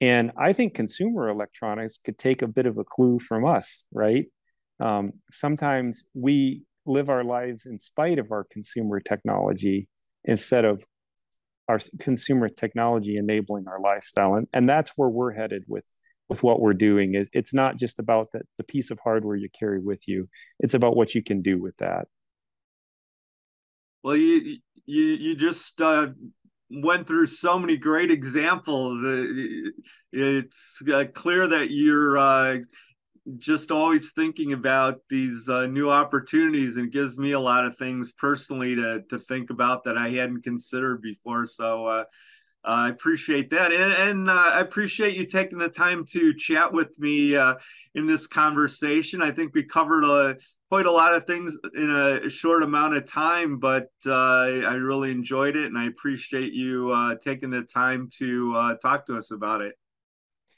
And 0.01 0.31
i 0.37 0.53
think 0.53 0.73
consumer 0.73 1.27
electronics 1.27 1.97
could 1.97 2.17
take 2.17 2.41
a 2.41 2.47
bit 2.47 2.65
of 2.65 2.77
a 2.77 2.85
clue 2.85 3.19
from 3.19 3.45
us 3.45 3.85
right? 3.91 4.27
Um, 4.79 5.13
sometimes 5.29 6.05
we 6.13 6.63
live 6.85 7.09
our 7.09 7.23
lives 7.23 7.65
in 7.65 7.77
spite 7.77 8.19
of 8.19 8.31
our 8.31 8.45
consumer 8.49 8.99
technology 8.99 9.87
instead 10.23 10.65
of 10.65 10.83
our 11.67 11.79
consumer 11.99 12.49
technology 12.49 13.17
enabling 13.17 13.67
our 13.67 13.79
lifestyle. 13.79 14.35
And, 14.35 14.47
and 14.53 14.67
that's 14.67 14.91
where 14.95 15.09
we're 15.09 15.33
headed 15.33 15.63
with 15.67 15.85
with 16.29 16.43
what 16.43 16.59
we're 16.61 16.73
doing 16.73 17.15
is 17.15 17.27
it's 17.33 17.55
not 17.55 17.77
just 17.77 17.97
about 17.97 18.31
the, 18.31 18.41
the 18.57 18.63
piece 18.63 18.91
of 18.91 18.99
hardware 19.03 19.35
you 19.35 19.49
carry 19.49 19.79
with 19.79 20.07
you. 20.07 20.29
It's 20.59 20.75
about 20.75 20.95
what 20.95 21.15
you 21.15 21.23
can 21.23 21.41
do 21.41 21.59
with 21.59 21.75
that. 21.77 22.07
Well 24.03 24.15
you 24.15 24.57
you 24.89 25.03
you 25.03 25.35
just 25.35 25.79
uh, 25.81 26.07
went 26.71 27.07
through 27.07 27.27
so 27.27 27.59
many 27.59 27.77
great 27.77 28.11
examples. 28.11 29.01
It's 30.11 30.81
uh, 30.91 31.05
clear 31.13 31.47
that 31.47 31.69
you're 31.69 32.17
uh, 32.17 32.57
just 33.37 33.69
always 33.69 34.11
thinking 34.13 34.53
about 34.53 35.01
these 35.09 35.47
uh, 35.47 35.67
new 35.67 35.91
opportunities 35.91 36.77
and 36.77 36.87
it 36.87 36.91
gives 36.91 37.19
me 37.19 37.33
a 37.33 37.39
lot 37.39 37.65
of 37.65 37.77
things 37.77 38.13
personally 38.13 38.75
to 38.75 39.03
to 39.09 39.19
think 39.19 39.51
about 39.51 39.83
that 39.83 39.97
I 39.97 40.09
hadn't 40.09 40.41
considered 40.41 41.01
before. 41.01 41.45
So 41.45 41.85
uh, 41.85 42.03
I 42.63 42.89
appreciate 42.89 43.49
that, 43.51 43.71
and, 43.71 43.93
and 43.93 44.29
uh, 44.29 44.51
I 44.53 44.59
appreciate 44.59 45.15
you 45.15 45.25
taking 45.25 45.59
the 45.59 45.69
time 45.69 46.05
to 46.07 46.33
chat 46.33 46.73
with 46.73 46.97
me 46.99 47.35
uh, 47.37 47.55
in 47.95 48.05
this 48.05 48.27
conversation. 48.27 49.21
I 49.21 49.31
think 49.31 49.53
we 49.53 49.63
covered 49.63 50.03
a, 50.03 50.35
quite 50.69 50.85
a 50.85 50.91
lot 50.91 51.15
of 51.15 51.25
things 51.25 51.57
in 51.75 51.89
a 51.89 52.29
short 52.29 52.61
amount 52.61 52.95
of 52.95 53.05
time, 53.05 53.57
but 53.57 53.89
uh, 54.05 54.11
I 54.11 54.73
really 54.75 55.11
enjoyed 55.11 55.55
it, 55.55 55.65
and 55.65 55.77
I 55.77 55.87
appreciate 55.87 56.53
you 56.53 56.91
uh, 56.91 57.15
taking 57.15 57.49
the 57.49 57.63
time 57.63 58.07
to 58.19 58.53
uh, 58.55 58.75
talk 58.75 59.07
to 59.07 59.17
us 59.17 59.31
about 59.31 59.61
it. 59.61 59.73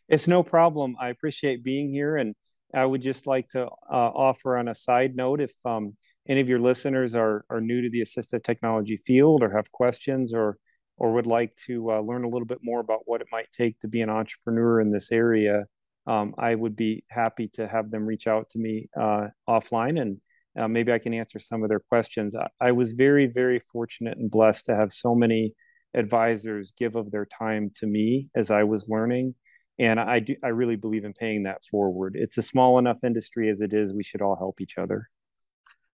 It's 0.10 0.28
no 0.28 0.44
problem. 0.44 0.98
I 1.00 1.10
appreciate 1.10 1.64
being 1.64 1.88
here, 1.88 2.18
and 2.18 2.36
I 2.74 2.86
would 2.86 3.02
just 3.02 3.26
like 3.26 3.48
to 3.50 3.68
uh, 3.68 3.70
offer 3.90 4.58
on 4.58 4.68
a 4.68 4.76
side 4.76 5.16
note 5.16 5.40
if 5.40 5.54
um, 5.66 5.96
any 6.28 6.42
of 6.42 6.50
your 6.50 6.60
listeners 6.60 7.16
are 7.16 7.46
are 7.50 7.62
new 7.62 7.82
to 7.82 7.90
the 7.90 8.02
assistive 8.02 8.44
technology 8.44 8.98
field 8.98 9.44
or 9.44 9.56
have 9.56 9.72
questions 9.72 10.34
or 10.34 10.58
or 10.98 11.14
would 11.14 11.26
like 11.26 11.56
to 11.68 11.90
uh, 11.92 12.00
learn 12.02 12.26
a 12.26 12.30
little 12.30 12.46
bit 12.46 12.60
more 12.62 12.82
about 12.82 13.02
what 13.06 13.22
it 13.22 13.28
might 13.32 13.48
take 13.52 13.80
to 13.80 13.88
be 13.88 14.02
an 14.02 14.10
entrepreneur 14.10 14.82
in 14.82 14.90
this 14.90 15.12
area, 15.12 15.66
um, 16.08 16.34
I 16.38 16.56
would 16.56 16.76
be 16.76 17.04
happy 17.10 17.48
to 17.54 17.68
have 17.68 17.92
them 17.92 18.06
reach 18.06 18.28
out 18.28 18.50
to 18.50 18.60
me 18.60 18.90
uh, 19.00 19.28
offline 19.48 20.00
and 20.00 20.20
uh, 20.58 20.68
maybe 20.68 20.92
I 20.92 21.00
can 21.00 21.14
answer 21.14 21.40
some 21.40 21.64
of 21.64 21.70
their 21.70 21.80
questions. 21.80 22.36
I, 22.36 22.48
I, 22.60 22.72
was 22.74 22.92
very, 22.92 23.28
very 23.28 23.60
fortunate 23.60 24.18
and 24.18 24.30
blessed 24.30 24.66
to 24.66 24.76
have 24.76 24.92
so 24.92 25.16
many 25.16 25.54
advisors 25.94 26.74
give 26.78 26.96
of 26.96 27.10
their 27.12 27.26
time 27.26 27.72
to 27.76 27.88
me 27.88 28.30
as 28.36 28.52
I 28.52 28.64
was 28.64 28.90
learning. 28.90 29.36
And 29.80 29.98
I 29.98 30.20
do, 30.20 30.36
I 30.44 30.50
really 30.50 30.76
believe 30.76 31.06
in 31.06 31.14
paying 31.14 31.44
that 31.44 31.64
forward. 31.64 32.18
It's 32.18 32.38
a 32.38 32.42
small 32.42 32.80
enough 32.80 33.04
industry 33.04 33.50
as 33.50 33.62
it 33.62 33.72
is. 33.72 33.94
We 33.94 34.04
should 34.04 34.22
all 34.22 34.36
help 34.36 34.60
each 34.60 34.78
other 34.78 35.08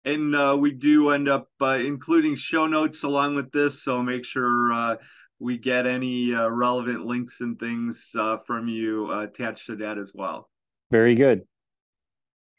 and 0.05 0.35
uh, 0.35 0.55
we 0.59 0.71
do 0.71 1.09
end 1.11 1.29
up 1.29 1.47
uh, 1.61 1.79
including 1.79 2.35
show 2.35 2.67
notes 2.67 3.03
along 3.03 3.35
with 3.35 3.51
this 3.51 3.83
so 3.83 4.01
make 4.01 4.25
sure 4.25 4.73
uh, 4.73 4.95
we 5.39 5.57
get 5.57 5.85
any 5.85 6.33
uh, 6.33 6.47
relevant 6.47 7.05
links 7.05 7.41
and 7.41 7.59
things 7.59 8.11
uh, 8.17 8.37
from 8.37 8.67
you 8.67 9.09
uh, 9.11 9.23
attached 9.23 9.67
to 9.67 9.75
that 9.77 9.97
as 9.97 10.11
well. 10.13 10.49
Very 10.91 11.15
good. 11.15 11.41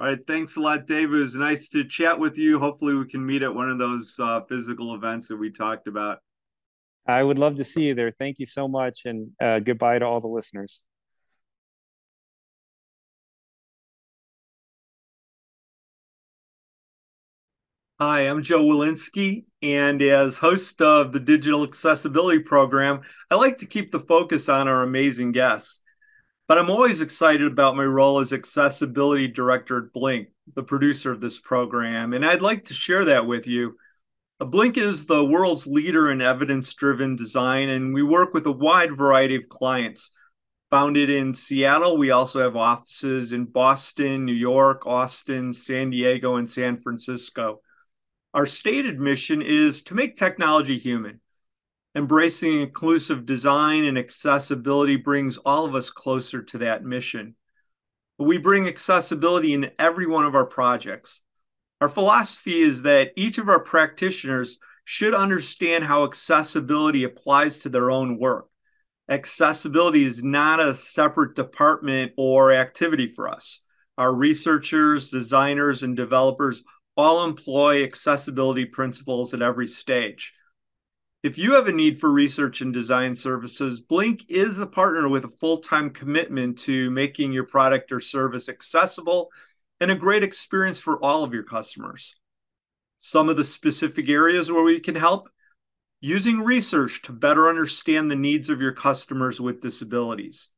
All 0.00 0.08
right. 0.08 0.18
Thanks 0.26 0.56
a 0.56 0.60
lot 0.60 0.86
dave. 0.86 1.12
It 1.12 1.16
was 1.16 1.36
nice 1.36 1.68
to 1.70 1.84
chat 1.84 2.18
with 2.18 2.36
you. 2.36 2.58
Hopefully 2.58 2.94
we 2.94 3.06
can 3.06 3.24
meet 3.24 3.42
at 3.42 3.54
one 3.54 3.70
of 3.70 3.78
those 3.78 4.18
physical 4.48 4.94
events 4.94 5.28
that 5.28 5.36
we 5.36 5.50
talked 5.50 5.86
about. 5.86 6.18
I 7.06 7.22
would 7.22 7.38
love 7.38 7.56
to 7.56 7.64
see 7.64 7.88
you 7.88 7.94
there. 7.94 8.10
Thank 8.10 8.38
you 8.38 8.46
so 8.46 8.66
much 8.66 9.02
and 9.04 9.30
goodbye 9.64 10.00
to 10.00 10.04
all 10.06 10.20
the 10.20 10.26
listeners 10.26 10.82
Hi, 18.06 18.28
I'm 18.28 18.42
Joe 18.42 18.62
Welinske, 18.62 19.46
and 19.62 20.02
as 20.02 20.36
host 20.36 20.82
of 20.82 21.10
the 21.10 21.18
Digital 21.18 21.64
Accessibility 21.64 22.38
Program, 22.38 23.00
I 23.30 23.36
like 23.36 23.56
to 23.58 23.66
keep 23.66 23.90
the 23.90 23.98
focus 23.98 24.50
on 24.50 24.68
our 24.68 24.82
amazing 24.82 25.32
guests. 25.32 25.80
But 26.46 26.58
I'm 26.58 26.68
always 26.68 27.00
excited 27.00 27.50
about 27.50 27.76
my 27.76 27.84
role 27.84 28.20
as 28.20 28.34
Accessibility 28.34 29.26
Director 29.26 29.78
at 29.78 29.94
Blink, 29.94 30.28
the 30.54 30.62
producer 30.62 31.12
of 31.12 31.22
this 31.22 31.40
program, 31.40 32.12
and 32.12 32.26
I'd 32.26 32.42
like 32.42 32.66
to 32.66 32.74
share 32.74 33.06
that 33.06 33.26
with 33.26 33.46
you. 33.46 33.78
Blink 34.38 34.76
is 34.76 35.06
the 35.06 35.24
world's 35.24 35.66
leader 35.66 36.10
in 36.10 36.20
evidence 36.20 36.74
driven 36.74 37.16
design, 37.16 37.70
and 37.70 37.94
we 37.94 38.02
work 38.02 38.34
with 38.34 38.44
a 38.44 38.52
wide 38.52 38.98
variety 38.98 39.36
of 39.36 39.48
clients. 39.48 40.10
Founded 40.70 41.08
in 41.08 41.32
Seattle, 41.32 41.96
we 41.96 42.10
also 42.10 42.40
have 42.40 42.54
offices 42.54 43.32
in 43.32 43.46
Boston, 43.46 44.26
New 44.26 44.34
York, 44.34 44.86
Austin, 44.86 45.54
San 45.54 45.88
Diego, 45.88 46.36
and 46.36 46.50
San 46.50 46.82
Francisco. 46.82 47.60
Our 48.34 48.46
stated 48.46 48.98
mission 48.98 49.42
is 49.42 49.84
to 49.84 49.94
make 49.94 50.16
technology 50.16 50.76
human. 50.76 51.20
Embracing 51.94 52.60
inclusive 52.60 53.24
design 53.24 53.84
and 53.84 53.96
accessibility 53.96 54.96
brings 54.96 55.38
all 55.38 55.64
of 55.64 55.76
us 55.76 55.88
closer 55.88 56.42
to 56.42 56.58
that 56.58 56.84
mission. 56.84 57.36
We 58.18 58.38
bring 58.38 58.66
accessibility 58.66 59.54
in 59.54 59.70
every 59.78 60.06
one 60.06 60.24
of 60.24 60.34
our 60.34 60.46
projects. 60.46 61.20
Our 61.80 61.88
philosophy 61.88 62.60
is 62.60 62.82
that 62.82 63.12
each 63.14 63.38
of 63.38 63.48
our 63.48 63.60
practitioners 63.60 64.58
should 64.84 65.14
understand 65.14 65.84
how 65.84 66.02
accessibility 66.02 67.04
applies 67.04 67.58
to 67.58 67.68
their 67.68 67.92
own 67.92 68.18
work. 68.18 68.48
Accessibility 69.08 70.04
is 70.04 70.24
not 70.24 70.58
a 70.58 70.74
separate 70.74 71.36
department 71.36 72.12
or 72.16 72.52
activity 72.52 73.06
for 73.06 73.28
us. 73.28 73.60
Our 73.96 74.12
researchers, 74.12 75.08
designers, 75.08 75.84
and 75.84 75.96
developers 75.96 76.64
all 76.96 77.24
employ 77.24 77.82
accessibility 77.82 78.64
principles 78.64 79.34
at 79.34 79.42
every 79.42 79.66
stage. 79.66 80.32
If 81.22 81.38
you 81.38 81.54
have 81.54 81.66
a 81.68 81.72
need 81.72 81.98
for 81.98 82.12
research 82.12 82.60
and 82.60 82.72
design 82.72 83.14
services, 83.14 83.80
Blink 83.80 84.26
is 84.28 84.58
a 84.58 84.66
partner 84.66 85.08
with 85.08 85.24
a 85.24 85.36
full 85.40 85.58
time 85.58 85.90
commitment 85.90 86.58
to 86.60 86.90
making 86.90 87.32
your 87.32 87.46
product 87.46 87.92
or 87.92 88.00
service 88.00 88.48
accessible 88.48 89.30
and 89.80 89.90
a 89.90 89.96
great 89.96 90.22
experience 90.22 90.80
for 90.80 91.02
all 91.02 91.24
of 91.24 91.32
your 91.32 91.42
customers. 91.42 92.14
Some 92.98 93.28
of 93.28 93.36
the 93.36 93.44
specific 93.44 94.08
areas 94.08 94.50
where 94.50 94.62
we 94.62 94.80
can 94.80 94.94
help 94.94 95.28
using 96.00 96.40
research 96.40 97.00
to 97.02 97.12
better 97.12 97.48
understand 97.48 98.10
the 98.10 98.16
needs 98.16 98.50
of 98.50 98.60
your 98.60 98.72
customers 98.72 99.40
with 99.40 99.62
disabilities, 99.62 100.50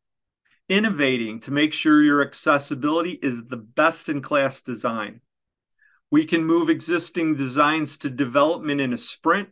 innovating 0.69 1.39
to 1.39 1.53
make 1.53 1.73
sure 1.73 2.03
your 2.03 2.23
accessibility 2.23 3.13
is 3.23 3.47
the 3.47 3.57
best 3.57 4.09
in 4.09 4.21
class 4.21 4.61
design. 4.61 5.21
We 6.11 6.25
can 6.25 6.45
move 6.45 6.71
existing 6.71 7.37
designs 7.37 7.99
to 7.99 8.11
development 8.11 8.81
in 8.81 8.93
a 8.93 8.99
sprint 8.99 9.49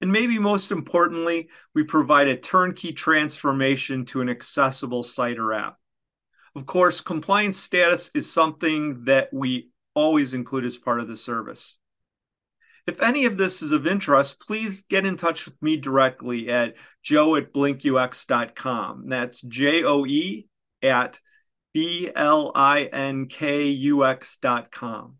and 0.00 0.10
maybe 0.10 0.38
most 0.38 0.72
importantly, 0.72 1.48
we 1.74 1.82
provide 1.82 2.28
a 2.28 2.36
turnkey 2.36 2.92
transformation 2.92 4.06
to 4.06 4.22
an 4.22 4.28
accessible 4.28 5.02
site 5.02 5.38
or 5.38 5.52
app. 5.52 5.76
Of 6.56 6.66
course, 6.66 7.00
compliance 7.00 7.58
status 7.58 8.10
is 8.14 8.30
something 8.30 9.04
that 9.04 9.28
we 9.32 9.70
always 9.94 10.32
include 10.34 10.64
as 10.64 10.78
part 10.78 11.00
of 11.00 11.08
the 11.08 11.16
service. 11.16 11.76
If 12.86 13.02
any 13.02 13.26
of 13.26 13.36
this 13.36 13.60
is 13.62 13.72
of 13.72 13.86
interest, 13.86 14.40
please 14.40 14.82
get 14.82 15.04
in 15.04 15.16
touch 15.16 15.44
with 15.44 15.60
me 15.62 15.76
directly 15.76 16.48
at 16.48 16.76
joe 17.02 17.36
at 17.36 17.52
blinkux.com. 17.52 19.08
That's 19.08 19.42
J 19.42 19.84
O 19.84 20.06
E 20.06 20.48
at 20.82 21.20
B 21.74 22.10
L 22.16 22.50
I 22.54 22.84
N 22.84 23.26
K 23.26 23.64
U 23.64 24.06
X.com. 24.06 25.19